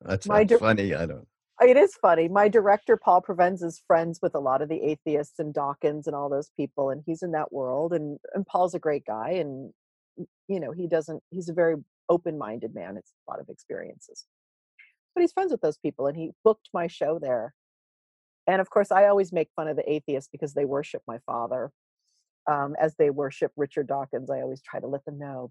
[0.00, 1.26] that's My dir- funny i don't
[1.62, 2.28] it is funny.
[2.28, 6.16] My director, Paul Provenza, is friends with a lot of the atheists and Dawkins and
[6.16, 7.92] all those people, and he's in that world.
[7.92, 9.72] And and Paul's a great guy, and
[10.48, 11.22] you know he doesn't.
[11.30, 11.76] He's a very
[12.08, 12.96] open-minded man.
[12.96, 14.24] It's a lot of experiences,
[15.14, 17.54] but he's friends with those people, and he booked my show there.
[18.46, 21.70] And of course, I always make fun of the atheists because they worship my father,
[22.50, 24.30] um, as they worship Richard Dawkins.
[24.30, 25.50] I always try to let them know,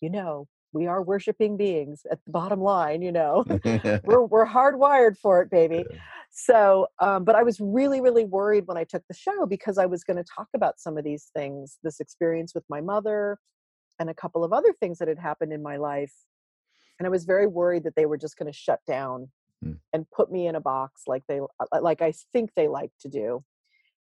[0.00, 3.02] you know, we are worshiping beings at the bottom line.
[3.02, 3.44] You know,
[4.04, 5.84] we're we're hardwired for it, baby.
[6.30, 9.84] So, um, but I was really, really worried when I took the show because I
[9.84, 13.38] was going to talk about some of these things, this experience with my mother,
[13.98, 16.14] and a couple of other things that had happened in my life,
[16.98, 19.28] and I was very worried that they were just going to shut down
[19.64, 19.78] Mm.
[19.92, 23.08] and put me in a box like they uh, like I think they like to
[23.08, 23.44] do.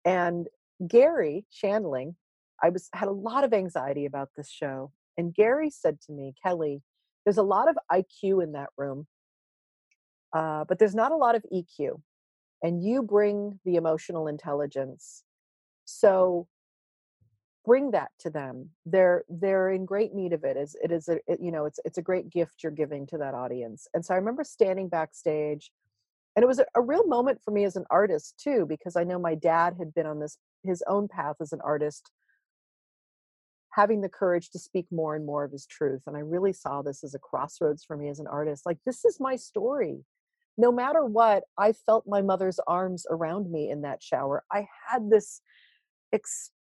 [0.05, 0.49] And
[0.87, 2.15] Garry Shandling,
[2.63, 6.35] I was had a lot of anxiety about this show, and Gary said to me,
[6.43, 6.83] Kelly,
[7.25, 9.07] there's a lot of IQ in that room
[10.35, 12.01] uh, but there's not a lot of EQ,
[12.63, 15.23] and you bring the emotional intelligence.
[15.85, 16.49] So
[17.65, 18.71] bring that to them.
[18.87, 20.57] They're they're in great need of it.
[20.57, 23.19] Is it is a it, you know it's it's a great gift you're giving to
[23.19, 23.89] that audience.
[23.95, 25.71] And so I remember standing backstage,
[26.37, 29.05] and it was a, a real moment for me as an artist too, because I
[29.05, 32.11] know my dad had been on this his own path as an artist
[33.75, 36.81] having the courage to speak more and more of his truth and i really saw
[36.81, 40.05] this as a crossroads for me as an artist like this is my story
[40.57, 45.11] no matter what i felt my mother's arms around me in that shower i had
[45.11, 45.41] this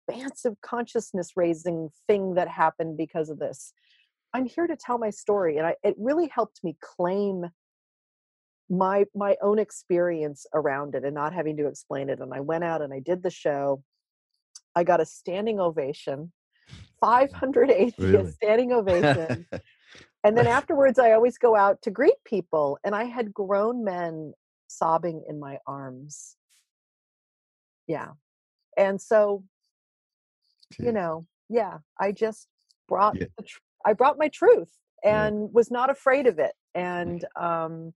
[0.08, 3.74] expansive consciousness raising thing that happened because of this
[4.34, 7.46] i'm here to tell my story and I, it really helped me claim
[8.70, 12.64] my my own experience around it and not having to explain it and i went
[12.64, 13.84] out and i did the show
[14.76, 16.32] i got a standing ovation
[17.02, 18.32] 500 atheists Really?
[18.32, 19.46] standing ovation
[20.24, 24.32] and then afterwards, I always go out to greet people, and I had grown men
[24.70, 26.38] sobbing in my arms.
[27.88, 28.12] yeah
[28.78, 29.44] and so
[30.80, 32.48] you know yeah i just
[32.88, 33.28] brought Yeah.
[33.46, 34.72] tr- i brought my truth
[35.04, 35.28] Yeah.
[35.28, 37.94] and was not afraid of it and um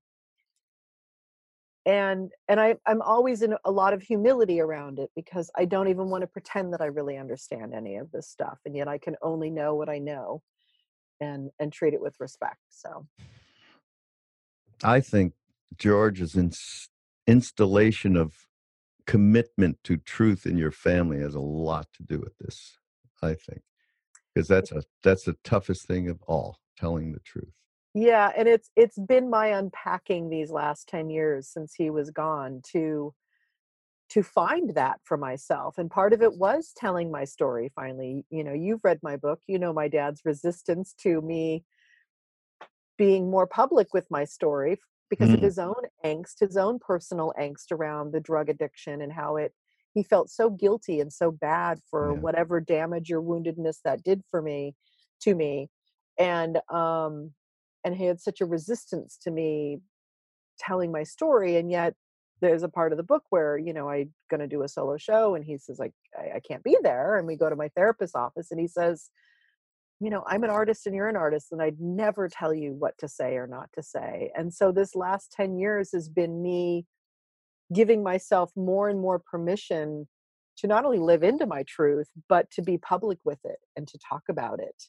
[1.86, 5.88] and and i i'm always in a lot of humility around it because i don't
[5.88, 8.98] even want to pretend that i really understand any of this stuff and yet i
[8.98, 10.42] can only know what i know
[11.22, 13.06] and and treat it with respect so
[14.84, 15.34] I think
[15.78, 16.90] George's ins-
[17.26, 18.34] installation of
[19.08, 22.78] commitment to truth in your family has a lot to do with this.
[23.24, 23.62] I think
[24.36, 27.52] because that's a that's the toughest thing of all, telling the truth.
[27.96, 32.62] Yeah, and it's it's been my unpacking these last 10 years since he was gone
[32.74, 33.14] to
[34.10, 35.78] to find that for myself.
[35.78, 38.26] And part of it was telling my story finally.
[38.30, 41.64] You know, you've read my book, you know my dad's resistance to me
[42.98, 44.80] being more public with my story
[45.10, 45.44] because of Mm.
[45.44, 49.54] his own angst, his own personal angst around the drug addiction and how it
[49.94, 52.20] he felt so guilty and so bad for Yeah.
[52.22, 54.76] whatever damage or woundedness that did for me
[55.22, 55.70] to me.
[56.20, 57.34] And um
[57.84, 59.80] and he had such a resistance to me
[60.60, 61.96] telling my story and yet
[62.42, 64.98] there's a part of the book where you know i'm going to do a solo
[64.98, 67.70] show and he says like I, I can't be there and we go to my
[67.70, 69.10] therapist's office and he says
[70.00, 72.94] you know i'm an artist and you're an artist and i'd never tell you what
[72.98, 76.86] to say or not to say and so this last 10 years has been me
[77.74, 80.08] giving myself more and more permission
[80.58, 83.98] to not only live into my truth but to be public with it and to
[84.10, 84.84] talk about it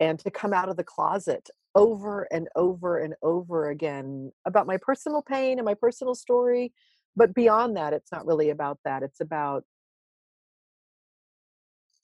[0.00, 4.78] and to come out of the closet over and over and over again about my
[4.78, 6.72] personal pain and my personal story.
[7.14, 9.02] But beyond that, it's not really about that.
[9.02, 9.64] It's about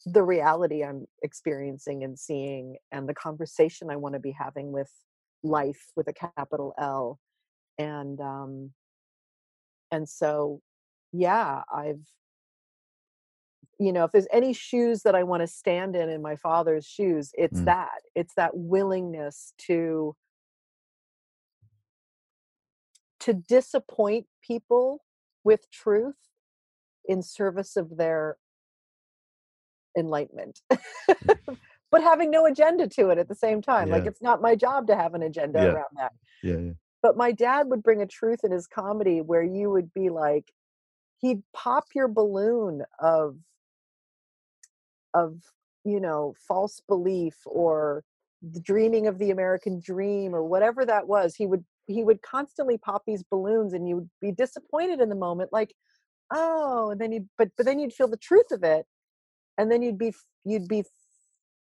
[0.07, 4.91] the reality I'm experiencing and seeing and the conversation I want to be having with
[5.43, 7.19] life with a capital L.
[7.79, 8.73] And um
[9.91, 10.61] and so
[11.13, 12.07] yeah, I've
[13.79, 16.87] you know, if there's any shoes that I want to stand in in my father's
[16.87, 17.65] shoes, it's Mm.
[17.67, 18.03] that.
[18.15, 20.15] It's that willingness to
[23.21, 25.05] to disappoint people
[25.45, 26.17] with truth
[27.05, 28.37] in service of their
[29.97, 30.61] enlightenment.
[31.93, 33.90] but having no agenda to it at the same time.
[33.90, 35.72] Like it's not my job to have an agenda Yeah.
[35.72, 36.12] around that.
[36.43, 36.72] Yeah, yeah.
[37.03, 40.53] But my dad would bring a truth in his comedy where you would be like
[41.22, 43.36] he'd pop your balloon of
[45.14, 45.38] of
[45.84, 48.03] you know false belief or
[48.43, 52.78] the dreaming of the american dream or whatever that was he would he would constantly
[52.78, 55.74] pop these balloons and you would be disappointed in the moment like
[56.32, 58.86] oh and then you but but then you'd feel the truth of it
[59.59, 60.13] and then you'd be
[60.45, 60.85] you'd be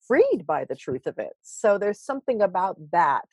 [0.07, 3.29] freed by the truth of it so there's something about that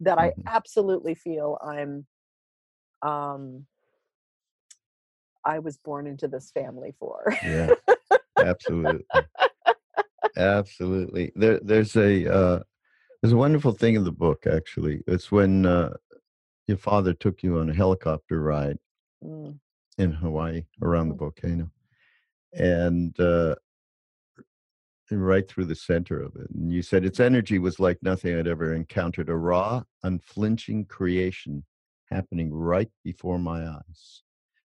[0.00, 0.42] that i Mhm.
[0.46, 2.06] absolutely feel i'm
[3.02, 3.66] um
[5.44, 7.70] i was born into this family for Yeah.
[8.38, 9.04] Absolutely.
[10.36, 11.30] Absolutely.
[11.36, 12.62] There there's a uh
[13.20, 15.02] there's a wonderful thing in the book actually.
[15.06, 15.94] It's when uh
[16.66, 18.78] your father took you on a helicopter ride
[19.24, 19.60] Mm,
[19.98, 21.18] in Hawaii around the Mhm.
[21.18, 21.70] volcano.
[22.54, 23.54] And uh
[25.20, 26.48] right through the center of it.
[26.54, 31.64] And you said its energy was like nothing I'd ever encountered, a raw, unflinching creation
[32.10, 34.22] happening right before my eyes.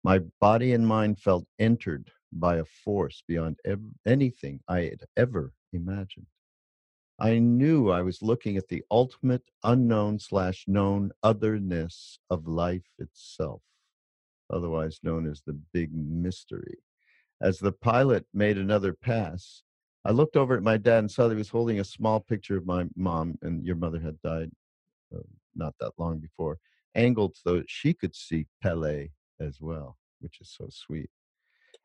[0.03, 5.53] My body and mind felt entered by a force beyond ev- anything I had ever
[5.73, 6.27] imagined.
[7.19, 13.61] I knew I was looking at the ultimate unknown slash known otherness of life itself,
[14.49, 16.77] otherwise known as the big mystery.
[17.41, 19.63] As the pilot made another pass,
[20.05, 22.57] I looked over at my dad and saw that he was holding a small picture
[22.57, 24.49] of my mom, and your mother had died
[25.13, 25.19] uh,
[25.55, 26.57] not that long before,
[26.95, 31.09] angled so that she could see Pele as well, which is so sweet.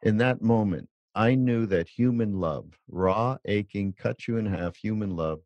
[0.03, 5.17] In that moment, I knew that human love, raw, aching, cut you in half human
[5.17, 5.41] love,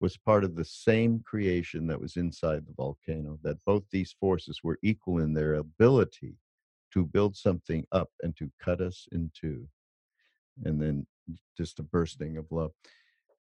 [0.00, 4.60] was part of the same creation that was inside the volcano, that both these forces
[4.62, 6.36] were equal in their ability
[6.92, 9.66] to build something up and to cut us in two.
[10.64, 11.06] And then
[11.56, 12.72] just a bursting of love.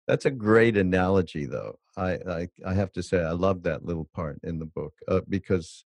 [0.06, 1.78] That's a great analogy, though.
[1.96, 5.20] I, I I have to say I love that little part in the book uh,
[5.28, 5.84] because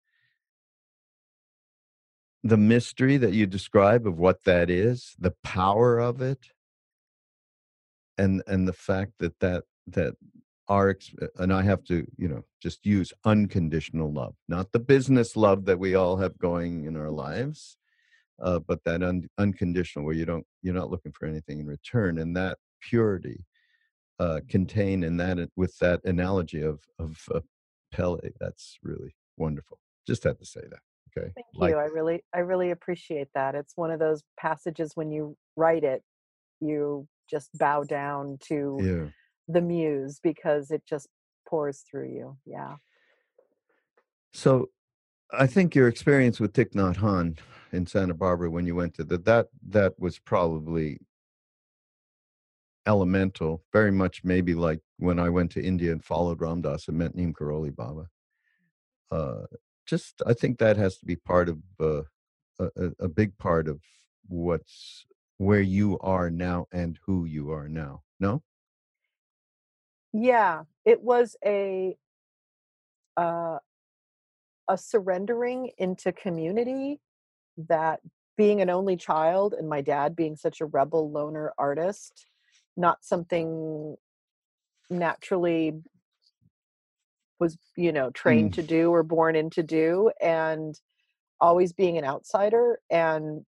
[2.43, 6.47] the mystery that you describe of what that is, the power of it,
[8.17, 10.15] and and the fact that that that
[10.67, 15.35] our uh, and I have to you know just use unconditional love, not the business
[15.35, 17.77] love that we all have going in our lives,
[18.41, 22.19] uh, but that un- unconditional where you don't you're not looking for anything in return,
[22.19, 23.45] and that purity
[24.19, 27.39] uh, contained in that with that analogy of of uh,
[27.91, 28.29] Pele.
[28.39, 29.79] That's really wonderful.
[30.05, 30.79] Just had to say that
[31.17, 31.31] Okay.
[31.35, 31.77] Thank Like, you.
[31.77, 33.55] I really, I really appreciate that.
[33.55, 36.03] It's one of those passages when you write it,
[36.59, 39.07] you just bow down to yeah.
[39.47, 41.07] the muse because it just
[41.47, 42.37] pours through you.
[42.45, 42.75] Yeah.
[44.33, 44.69] So
[45.31, 47.37] I think your experience with Thich Nhat Hanh
[47.71, 50.99] in Santa Barbara when you went to the, that that was probably
[52.85, 56.97] elemental, very much maybe like when I went to India and followed Ram Dass and
[56.97, 58.07] met Neem Karoli Baba.
[59.11, 59.45] Uh,
[59.85, 62.03] just I think that has to be part of uh,
[62.59, 63.81] a, a big part of
[64.27, 65.05] what's
[65.37, 68.01] where you are now and who you are now.
[68.19, 68.41] No.
[70.13, 70.63] Yeah.
[70.85, 71.95] It was a,
[73.15, 73.59] uh,
[74.69, 76.99] a surrendering into community
[77.57, 77.99] that
[78.37, 82.25] being an only child and my dad being such a rebel loner artist,
[82.75, 83.95] not something
[84.89, 85.73] naturally
[87.39, 88.55] was, you know, trained Mm.
[88.55, 90.79] to do or born into do and
[91.39, 93.45] always being an outsider and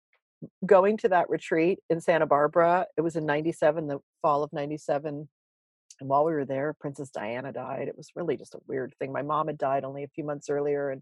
[0.65, 2.87] going to that retreat in Santa Barbara.
[2.97, 5.29] It was in 97, the fall of 97.
[5.99, 7.87] And while we were there, Princess Diana died.
[7.87, 9.11] It was really just a weird thing.
[9.11, 11.01] My mom had died only a few months earlier and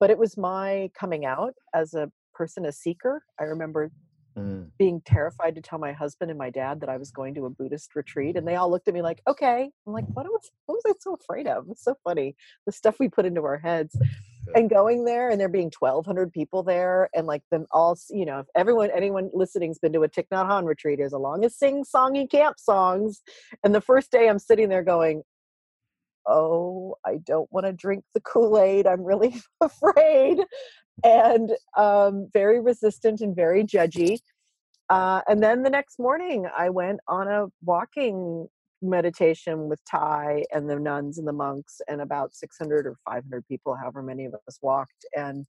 [0.00, 3.22] but it was my coming out as a person a seeker.
[3.40, 3.90] I remember
[4.36, 4.70] Mm.
[4.78, 7.50] being terrified to tell my husband and my dad that I was going to a
[7.50, 10.76] Buddhist retreat, and they all looked at me like, "Okay." I'm like, "What was what
[10.76, 13.96] was I so afraid of?" It's so funny the stuff we put into our heads.
[14.54, 18.40] And going there, and there being 1,200 people there, and like them all, you know,
[18.40, 21.84] if everyone, anyone listening's been to a Thich Nhat Hanh retreat, as long as sing
[21.84, 23.22] songy camp songs.
[23.62, 25.22] And the first day, I'm sitting there going,
[26.26, 28.86] "Oh, I don't want to drink the Kool Aid.
[28.86, 30.38] I'm really afraid."
[31.04, 34.18] and um, very resistant and very judgy.
[34.90, 38.48] Uh, and then the next morning, I went on a walking
[38.80, 43.76] meditation with Thay and the nuns and the monks, and about 600 or 500 people,
[43.76, 45.04] however many of us walked.
[45.16, 45.46] And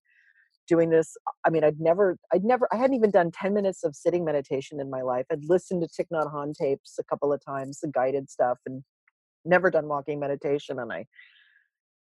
[0.68, 3.96] doing this, I mean, I'd never, I'd never, I hadn't even done 10 minutes of
[3.96, 5.26] sitting meditation in my life.
[5.32, 8.84] I'd listened to Thich Nhat Hanh tapes a couple of times, the guided stuff, and
[9.46, 10.80] never done walking meditation.
[10.80, 11.06] And I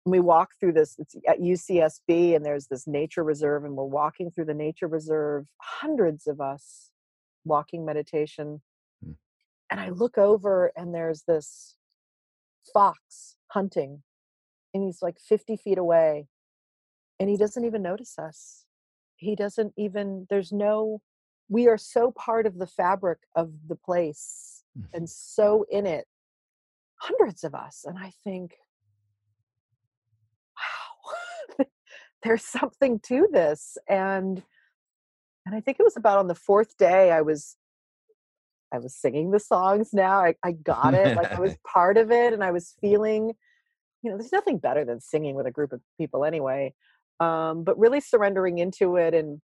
[0.06, 4.30] we walk through this it's at UCSB and there's this nature reserve and we're walking
[4.30, 6.90] through the nature reserve hundreds of us
[7.44, 8.60] walking meditation.
[9.70, 11.76] And I look over and there's this
[12.72, 14.02] fox hunting
[14.72, 16.28] and he's like 50 feet away
[17.20, 18.64] and he doesn't even notice us.
[19.16, 21.00] He doesn't even there's no
[21.48, 25.04] we are so part of the fabric of the place and mm-hmm.
[25.06, 26.06] so in it
[27.00, 28.54] hundreds of us and i think
[31.58, 31.66] wow.
[32.22, 34.42] There's something to this and
[35.46, 37.56] and i think it was about on the fourth day i was
[38.74, 42.10] i was singing the songs now i, I got it like i was part of
[42.10, 43.32] it and i was feeling
[44.02, 46.74] you know there's nothing better than singing with a group of people anyway
[47.20, 49.40] um, but really surrendering into it and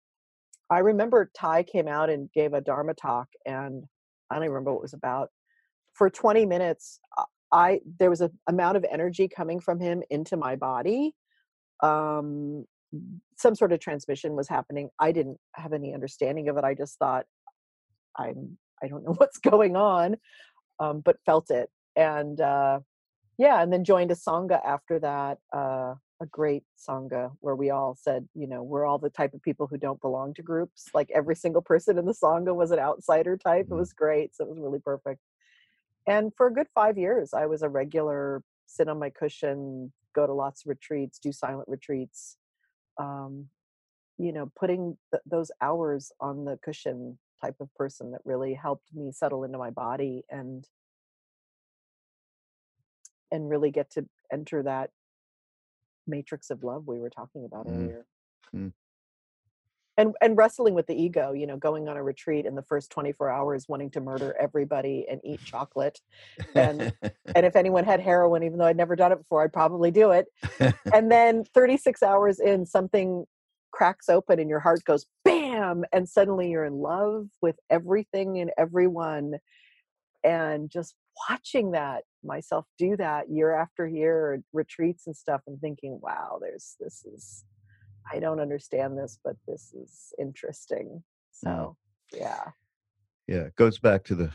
[0.70, 3.84] i remember Thay came out and gave a dharma talk and
[4.30, 5.28] i don't even remember what it was about
[5.94, 7.00] for 20 minutes
[7.52, 11.12] i there was an amount of energy coming from him into my body
[11.82, 12.64] um
[13.36, 16.98] some sort of transmission was happening i didn't have any understanding of it i just
[16.98, 17.26] thought
[18.18, 20.16] i'm i don't know what's going on
[20.80, 21.70] um but felt it.
[21.96, 22.80] And uh
[23.38, 27.96] yeah and then joined a sangha after that uh a great sangha where we all
[28.00, 30.86] said you know we're all the type of people who don't belong to groups.
[30.94, 33.66] Like every single person in the sangha was an outsider type.
[33.70, 33.78] It Mhm.
[33.78, 35.20] was great so it was really perfect.
[36.06, 40.26] And for a good five years i was a regular sit on my cushion go
[40.26, 42.36] to lots of retreats do silent retreats
[42.98, 43.48] um,
[44.18, 48.86] you know putting th- those hours on the cushion type of person that really helped
[48.94, 50.66] me settle into my body and
[53.30, 54.90] and really get to enter that
[56.06, 57.72] matrix of love we were talking about Mm.
[57.76, 58.06] earlier
[58.54, 58.72] Mm.
[59.98, 62.90] and and wrestling with the ego you know going on a retreat in the first
[62.90, 66.00] 24 hours wanting to murder everybody and eat chocolate
[66.54, 66.92] and
[67.34, 70.10] and if anyone had heroin even though i'd never done it before i'd probably do
[70.10, 70.26] it
[70.94, 73.26] and then 36 hours in something
[73.70, 78.50] cracks open and your heart goes bam and suddenly you're in love with everything and
[78.58, 79.34] everyone
[80.24, 80.94] and just
[81.28, 86.76] watching that myself do that year after year retreats and stuff and thinking wow there's
[86.80, 87.44] this is
[88.12, 91.76] i don't understand this but this is interesting so
[92.12, 92.44] yeah
[93.28, 94.32] yeah, it goes back to the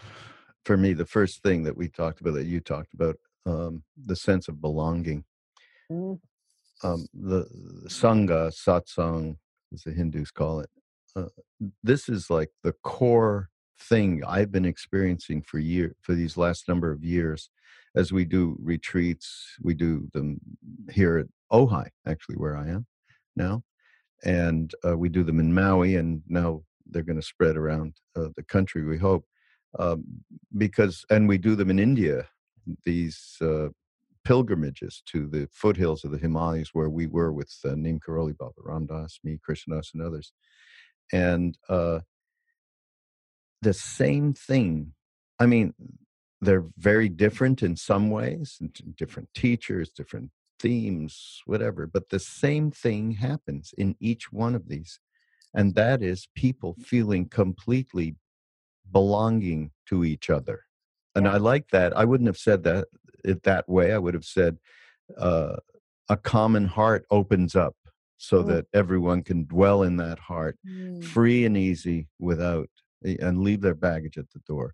[0.63, 4.15] for me the first thing that we talked about that you talked about um, the
[4.15, 5.25] sense of belonging.
[5.91, 6.19] Mm,
[6.83, 7.45] Um, the,
[7.83, 9.37] the sangha satsang,
[9.73, 10.69] as the Hindus call it.
[11.15, 11.25] Uh,
[11.83, 13.49] this is like the core
[13.79, 17.49] thing I've been experiencing for year for these last number of years,
[17.95, 19.55] as we do retreats.
[19.61, 20.39] We do them
[20.91, 22.87] here at Ojai, actually, where I am
[23.35, 23.63] now,
[24.23, 28.29] and uh, we do them in Maui, and now they're going to spread around uh,
[28.35, 28.83] the country.
[28.83, 29.25] We hope
[29.77, 30.03] um,
[30.57, 32.27] because, and we do them in India.
[32.85, 33.69] These uh,
[34.23, 38.53] pilgrimages to the foothills of the Himalayas, where we were with uh, Neem Karoli Baba,
[38.57, 40.31] Ram Dass, me, Krishna Das, and others,
[41.11, 41.99] and uh,
[43.61, 44.93] the same thing.
[45.39, 45.73] I mean,
[46.41, 48.59] they're very different in some ways,
[48.97, 54.99] different teachers, different themes, whatever, but the same thing happens in each one of these.
[55.53, 58.15] And that is people feeling completely
[58.91, 60.65] belonging to each other.
[61.15, 61.27] And.
[61.27, 61.95] I like that.
[61.95, 62.87] I wouldn't have said that
[63.23, 63.93] it that way.
[63.93, 64.57] I would have said
[65.17, 65.57] uh,
[66.09, 67.75] a common heart opens up
[68.23, 68.47] so Mm.
[68.47, 71.03] that everyone can dwell in that heart Mm.
[71.03, 72.69] free and easy without
[73.25, 74.73] and leave their baggage at the door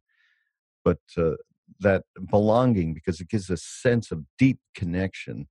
[0.83, 1.35] but uh,
[1.79, 5.47] that belonging because it gives a sense of deep connection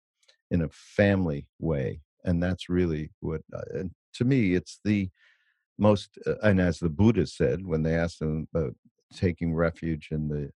[0.51, 5.11] in a family way and that's really what uh, and to me it's the
[5.79, 8.75] most uh, and as the buddha said when they asked him about
[9.13, 10.51] taking refuge in the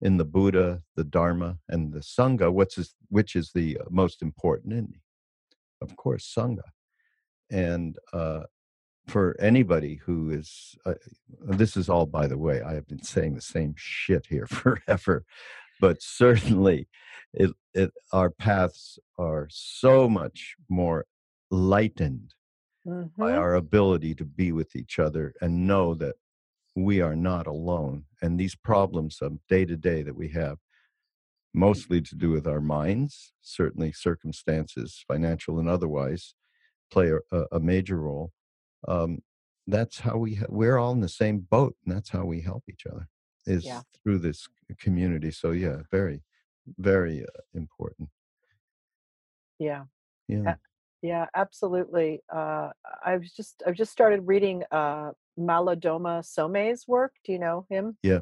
[0.00, 4.72] in the buddha the dharma and the sangha what's is, which is the most important
[4.72, 4.94] and
[5.80, 6.68] of course sangha
[7.50, 8.42] and uh,
[9.06, 10.94] for anybody who is uh,
[11.42, 15.24] this is all by the way i have been saying the same shit here forever
[15.80, 16.88] but certainly
[17.32, 21.06] it, it our paths are so much more
[21.50, 22.34] lightened
[22.84, 22.92] by
[23.32, 23.38] Mhm.
[23.38, 26.14] our ability to be with each other and know that
[26.76, 30.58] we are not alone and these problems of day to day that we have
[31.54, 36.34] mostly to do with our minds certainly circumstances financial and otherwise
[36.90, 38.32] play a, a- a major role
[38.88, 39.22] um,
[39.66, 42.86] that's how we we're all in the same boat and that's how we help each
[42.86, 43.08] other
[43.46, 43.82] is Yeah.
[44.02, 46.22] through this community so yeah very
[46.78, 48.08] very uh, important
[49.58, 49.84] Yeah.
[50.28, 50.56] yeah
[51.02, 52.22] Yeah, absolutely.
[52.32, 52.70] Uh,
[53.04, 57.12] I've just I've just started reading uh, Malidoma Somé's work.
[57.24, 57.96] Do you know him?
[58.02, 58.20] Yeah.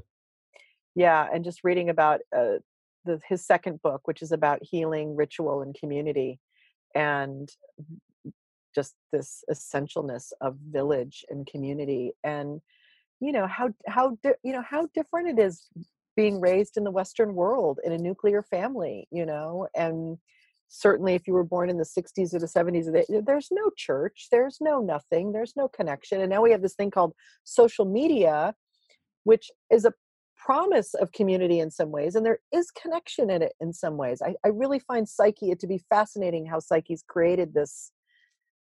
[0.94, 2.58] Yeah, and just reading about uh,
[3.06, 6.40] the his second book, which is about healing, ritual, and community,
[6.94, 7.48] and
[8.75, 12.61] just this essentialness of village and community, and
[13.20, 15.68] you know how how di- you know how different it is
[16.16, 20.18] being raised in the Western world in a nuclear family, you know, and
[20.68, 24.29] certainly if you were born in the 60s or the 70s they- there's no church
[24.33, 27.12] there's no nothing there's no connection and now we have this thing called
[27.45, 28.55] social media
[29.25, 29.93] which is a
[30.37, 34.20] promise of community in some ways and there is connection in it in some ways.
[34.22, 37.91] I, I really find psyche it to be fascinating how psyche's created this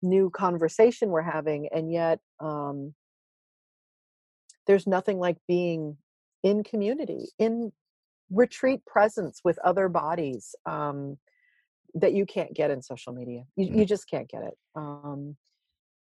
[0.03, 2.95] new conversation we're having and yet um,
[4.67, 5.97] there's nothing like being
[6.43, 7.73] in community in
[8.31, 11.19] retreat presence with other bodies um,
[11.95, 13.43] that you can't get in social media.
[13.57, 13.79] You, Mm.
[13.79, 14.57] you just can't get it.
[14.75, 15.37] Um,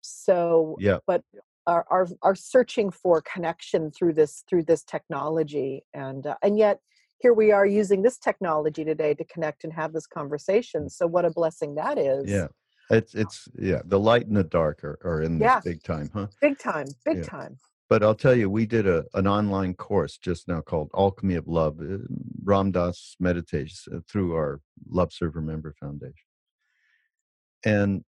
[0.01, 1.23] so, yeah but
[1.67, 6.79] are, are are searching for connection through this through this technology, and uh, and yet
[7.19, 10.89] here we are using this technology today to connect and have this conversation.
[10.89, 12.29] So, what a blessing that is!
[12.29, 12.47] yeah
[12.92, 15.62] it's it's yeah the light and the dark are, are in this Yeah.
[15.64, 17.24] big time huh big time, big Yeah.
[17.24, 17.58] time.
[17.89, 21.48] but I'll tell you, we did a an online course just now called Alchemy of
[21.48, 21.98] Love, uh,
[22.44, 26.28] Ram Dass meditations uh, through our Love Serve Remember Foundation,
[27.66, 28.04] and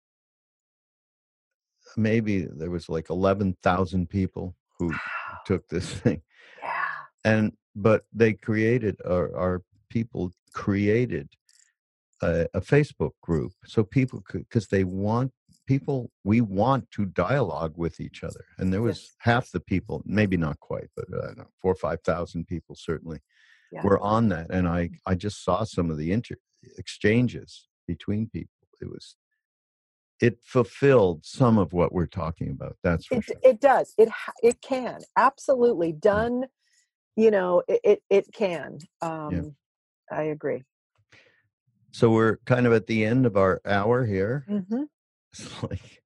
[1.97, 5.37] maybe there was like eleven thousand people who Wow.
[5.45, 6.21] took this thing,
[6.61, 6.71] Yeah.
[7.25, 11.29] and but they created our, our people created
[12.21, 15.31] a, a Facebook group so people could because they want
[15.67, 19.15] people we want to dialogue with each other and there was Yes.
[19.19, 22.47] half the people maybe not quite but uh, I don't know four or five thousand
[22.47, 23.19] people certainly
[23.71, 23.83] Yeah.
[23.83, 26.35] were on that and I I just saw some of the inter-
[26.77, 28.49] exchanges between people.
[28.81, 29.15] It was
[30.19, 33.35] it fulfilled some of what we're talking about that's for it, sure.
[33.43, 34.09] it does it
[34.43, 36.45] it can absolutely done
[37.15, 39.55] you know it it, it can um
[40.11, 40.63] i agree
[41.91, 44.83] so we're kind of at the end of our hour here hmm
[45.33, 46.01] It's like,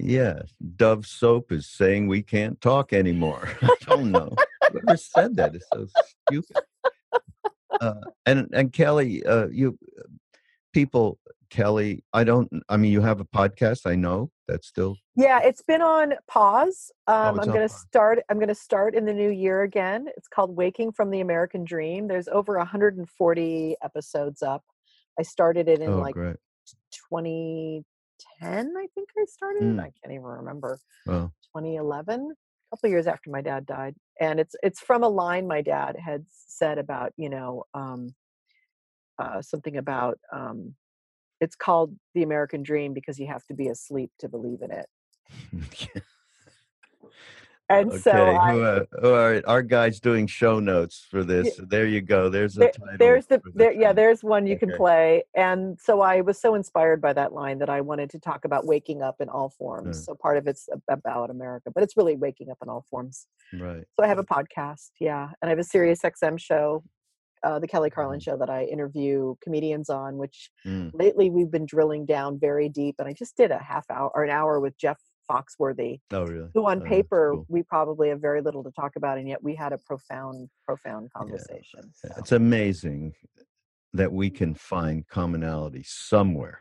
[0.00, 0.40] yeah,
[0.76, 3.48] Dove Soap is saying we can't talk anymore.
[3.62, 4.30] I don't know.
[4.72, 5.86] Whoever said that is so
[6.26, 6.56] stupid.
[7.80, 9.78] Uh, and and Kelly, uh, you
[10.72, 11.18] people,
[11.50, 12.50] Kelly, I don't.
[12.68, 13.86] I mean, you have a podcast.
[13.86, 14.96] I know that's still.
[15.14, 19.14] yeah it's been on pause um Oh, i'm gonna start i'm gonna start in the
[19.14, 24.62] new year again it's called waking from the american dream there's over 140 episodes up
[25.18, 26.36] i started it in Oh, like great.
[27.10, 29.80] 2010 i think i started Mm.
[29.80, 34.54] i can't even remember Well, 2011 a couple years after my dad died and it's
[34.62, 38.14] it's from a line my dad had said about you know um
[39.18, 40.74] uh something about um
[41.40, 44.86] It's called The American Dream because you have to be asleep to believe in it.
[47.80, 51.58] And okay, so I, who, uh, who are our guys doing show notes for this?
[51.58, 52.28] There you go.
[52.28, 52.96] There's a there, title.
[52.98, 56.54] there's the the there yeah there's one you can play and so i was so
[56.54, 59.82] inspired by that line that i wanted to talk about waking up in all forms
[60.02, 60.04] Mm.
[60.04, 63.84] so part of it's about america but it's really waking up in all forms right.
[63.96, 66.84] so i have a podcast yeah and i have a sirius xm show
[67.44, 68.24] uh, the kelly carlin Mhm.
[68.24, 72.96] show that i interview comedians on which Mm, lately we've been drilling down very deep
[72.98, 74.98] and i just did a half hour or an hour with jeff
[75.30, 76.48] foxworthy Oh, really?
[76.54, 77.46] who on Oh, paper cool.
[77.48, 81.10] we probably have very little to talk about and yet we had a profound profound
[81.16, 82.14] conversation Yeah, so.
[82.18, 83.14] It's amazing
[83.92, 86.60] that we can find commonality somewhere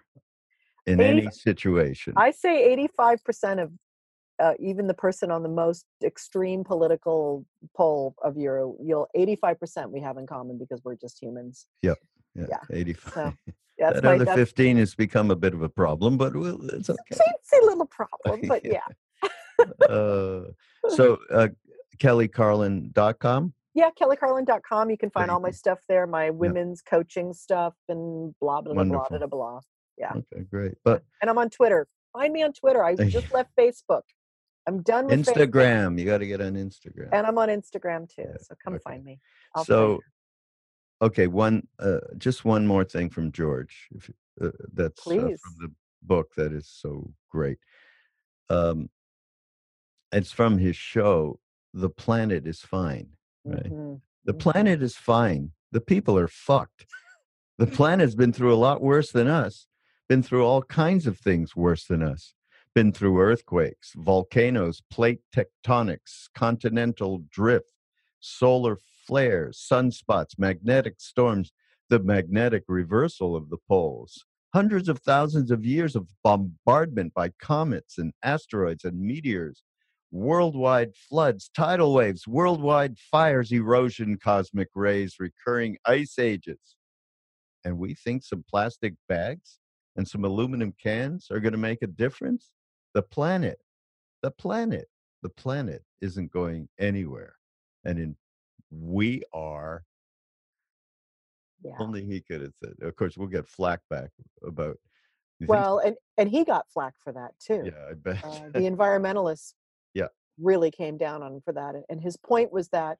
[0.86, 2.14] in any situation.
[2.18, 3.72] I say 85% of
[4.42, 7.46] uh, even the person on the most extreme political
[7.78, 11.68] pole of your, you'll 85% we have in common because we're just humans.
[11.82, 11.94] yeah,
[12.36, 13.14] yeah, 85.
[13.14, 13.34] So
[13.82, 16.90] that's that other that's 15 has become a bit of a problem, but we'll, it's
[16.90, 17.00] okay.
[17.14, 18.80] teensy little problem, but Yeah.
[19.24, 19.66] yeah.
[19.90, 20.44] uh,
[20.90, 21.48] so, uh,
[21.98, 23.54] kellycarlin.com.
[23.74, 24.90] Yeah, kellycarlin.com.
[24.90, 28.84] You can find all my stuff there, my women's coaching stuff and blah, blah, blah,
[28.84, 29.18] blah, Wonderful.
[29.20, 29.60] blah, blah.
[29.98, 30.12] Yeah.
[30.12, 30.74] Okay, great.
[30.84, 31.88] But And I'm on Twitter.
[32.14, 32.84] Find me on Twitter.
[32.84, 34.02] I just left Facebook.
[34.68, 37.10] I'm done with Facebook, Instagram, you got to get on Instagram.
[37.14, 38.24] And I'm on Instagram too.
[38.28, 38.84] Yeah, So come okay.
[38.84, 39.20] find me.
[39.56, 40.00] I'll so.
[41.02, 44.10] Okay one uh, just one more thing from george if,
[44.42, 45.72] uh, that's uh, from the
[46.04, 47.58] book that is so great.
[48.50, 48.90] Um
[50.12, 51.40] it's from his show
[51.74, 53.10] the planet is fine
[53.46, 53.72] right?
[53.72, 54.40] Mhm, the mhm.
[54.40, 55.52] planet is fine.
[55.72, 56.86] The people are fucked.
[57.58, 59.68] The planet's been through a lot worse than us
[60.10, 62.34] been through all kinds of things worse than us.
[62.76, 67.74] Been through earthquakes volcanoes plate tectonics continental drift
[68.20, 68.78] solar
[69.12, 71.52] flares sunspots magnetic storms
[71.90, 77.98] the magnetic reversal of the poles hundreds of thousands of years of bombardment by comets
[77.98, 79.64] and asteroids and meteors
[80.12, 86.76] worldwide floods, tidal waves, worldwide fires, erosion, cosmic rays, recurring ice ages.
[87.64, 89.60] And we think some plastic bags
[89.96, 92.52] and some aluminum cans are going to make a difference?
[92.94, 93.60] The planet,
[94.22, 94.88] the planet,
[95.24, 97.36] the planet isn't going anywhere.
[97.86, 98.16] And in
[98.72, 99.84] we are
[101.64, 101.76] Yeah.
[101.80, 102.74] only he could have said.
[102.82, 104.10] Of course, we'll get flack back
[104.46, 104.78] about.
[105.48, 107.64] Well, and and he got flack for that too.
[107.66, 108.24] yeah, I bet.
[108.24, 109.54] Uh, the environmentalists
[109.94, 110.08] Yeah.
[110.40, 113.00] really came down on him for that, and- his point was that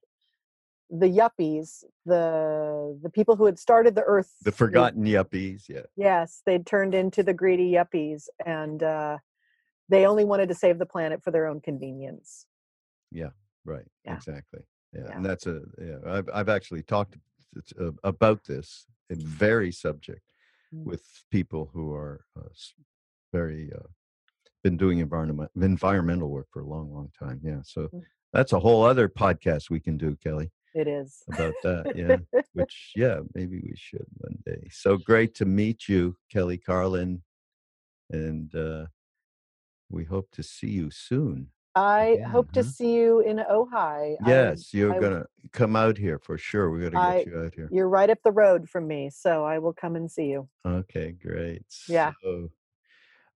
[0.90, 5.70] the yuppies, the the people who had started the Earth, the forgotten yuppies.
[5.70, 5.84] Yeah.
[5.96, 9.18] yes, they'd turned into the greedy yuppies, and uh,
[9.88, 12.46] they only wanted to save the planet for their own convenience.
[13.12, 13.30] Yeah,
[13.66, 13.86] right.
[14.04, 14.16] Yeah.
[14.16, 14.62] Exactly.
[14.94, 15.02] Yeah.
[15.08, 15.16] Yeah.
[15.16, 15.98] And that's a yeah.
[16.06, 17.16] I've I've actually talked
[17.80, 20.22] uh, about this a very subject
[20.74, 20.86] Mm.
[20.86, 22.48] with people who are uh,
[23.34, 23.88] very uh,
[24.64, 27.42] been doing environment environmental work for a long, long time.
[27.44, 27.60] Yeah.
[27.64, 28.04] So Mm.
[28.32, 31.24] that's a whole other podcast we can do, Kelly, It is.
[31.34, 31.84] about that.
[31.96, 32.18] Yeah.
[32.54, 34.70] Which yeah, maybe we should one day.
[34.72, 37.22] So great to meet you, Kelly Carlin,
[38.10, 38.86] and uh,
[39.90, 41.50] we hope to see you soon.
[41.76, 44.18] I Yeah, hope to see you in Ojai.
[44.22, 46.70] I- Yes, you're I- gonna come out here for sure.
[46.70, 47.70] We're gonna I- get you out here.
[47.72, 50.50] You're right up the road from me, so I will come and see you.
[50.66, 51.64] Okay, great.
[51.88, 52.12] Yeah.
[52.22, 52.50] So,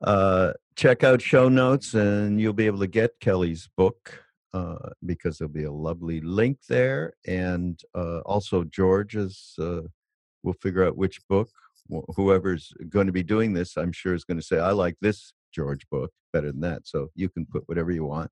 [0.00, 4.20] uh, check out show notes, and you'll be able to get Kelly's book
[4.52, 9.54] uh, because there'll be a lovely link there, and uh, also George's.
[9.60, 9.82] Uh,
[10.42, 11.50] we'll figure out which book.
[12.16, 15.32] Whoever's going to be doing this, I'm sure, is going to say, "I like this
[15.54, 18.30] George book better than that." So you can put whatever you want.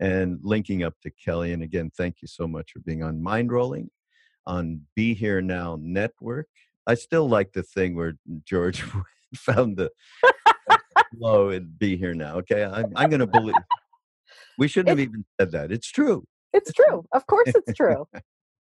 [0.00, 3.52] And linking up to Kelly, and again, thank you so much for being on Mind
[3.52, 3.90] Rolling
[4.46, 6.48] on Be Here Now Network.
[6.86, 8.82] I still like the thing where George
[9.36, 9.90] found the
[11.16, 12.36] flow and Be Here Now.
[12.38, 13.54] Okay, I'm, I'm going to believe.
[14.58, 15.72] We shouldn't have even said that.
[15.72, 16.24] It's true.
[16.52, 17.04] It's true.
[17.12, 18.06] Of course, it's true.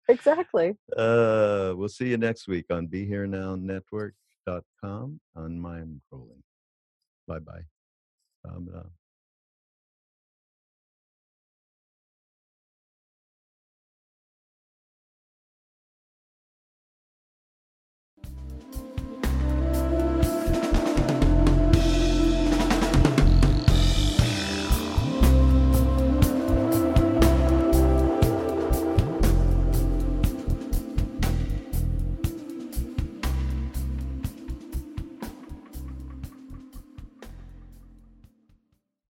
[0.08, 0.76] exactly.
[0.96, 6.44] Uh, we'll see you next week on Be Here Now Network.com on Mind Rolling.
[7.28, 7.81] Bye bye.
[8.46, 8.84] Um, uh,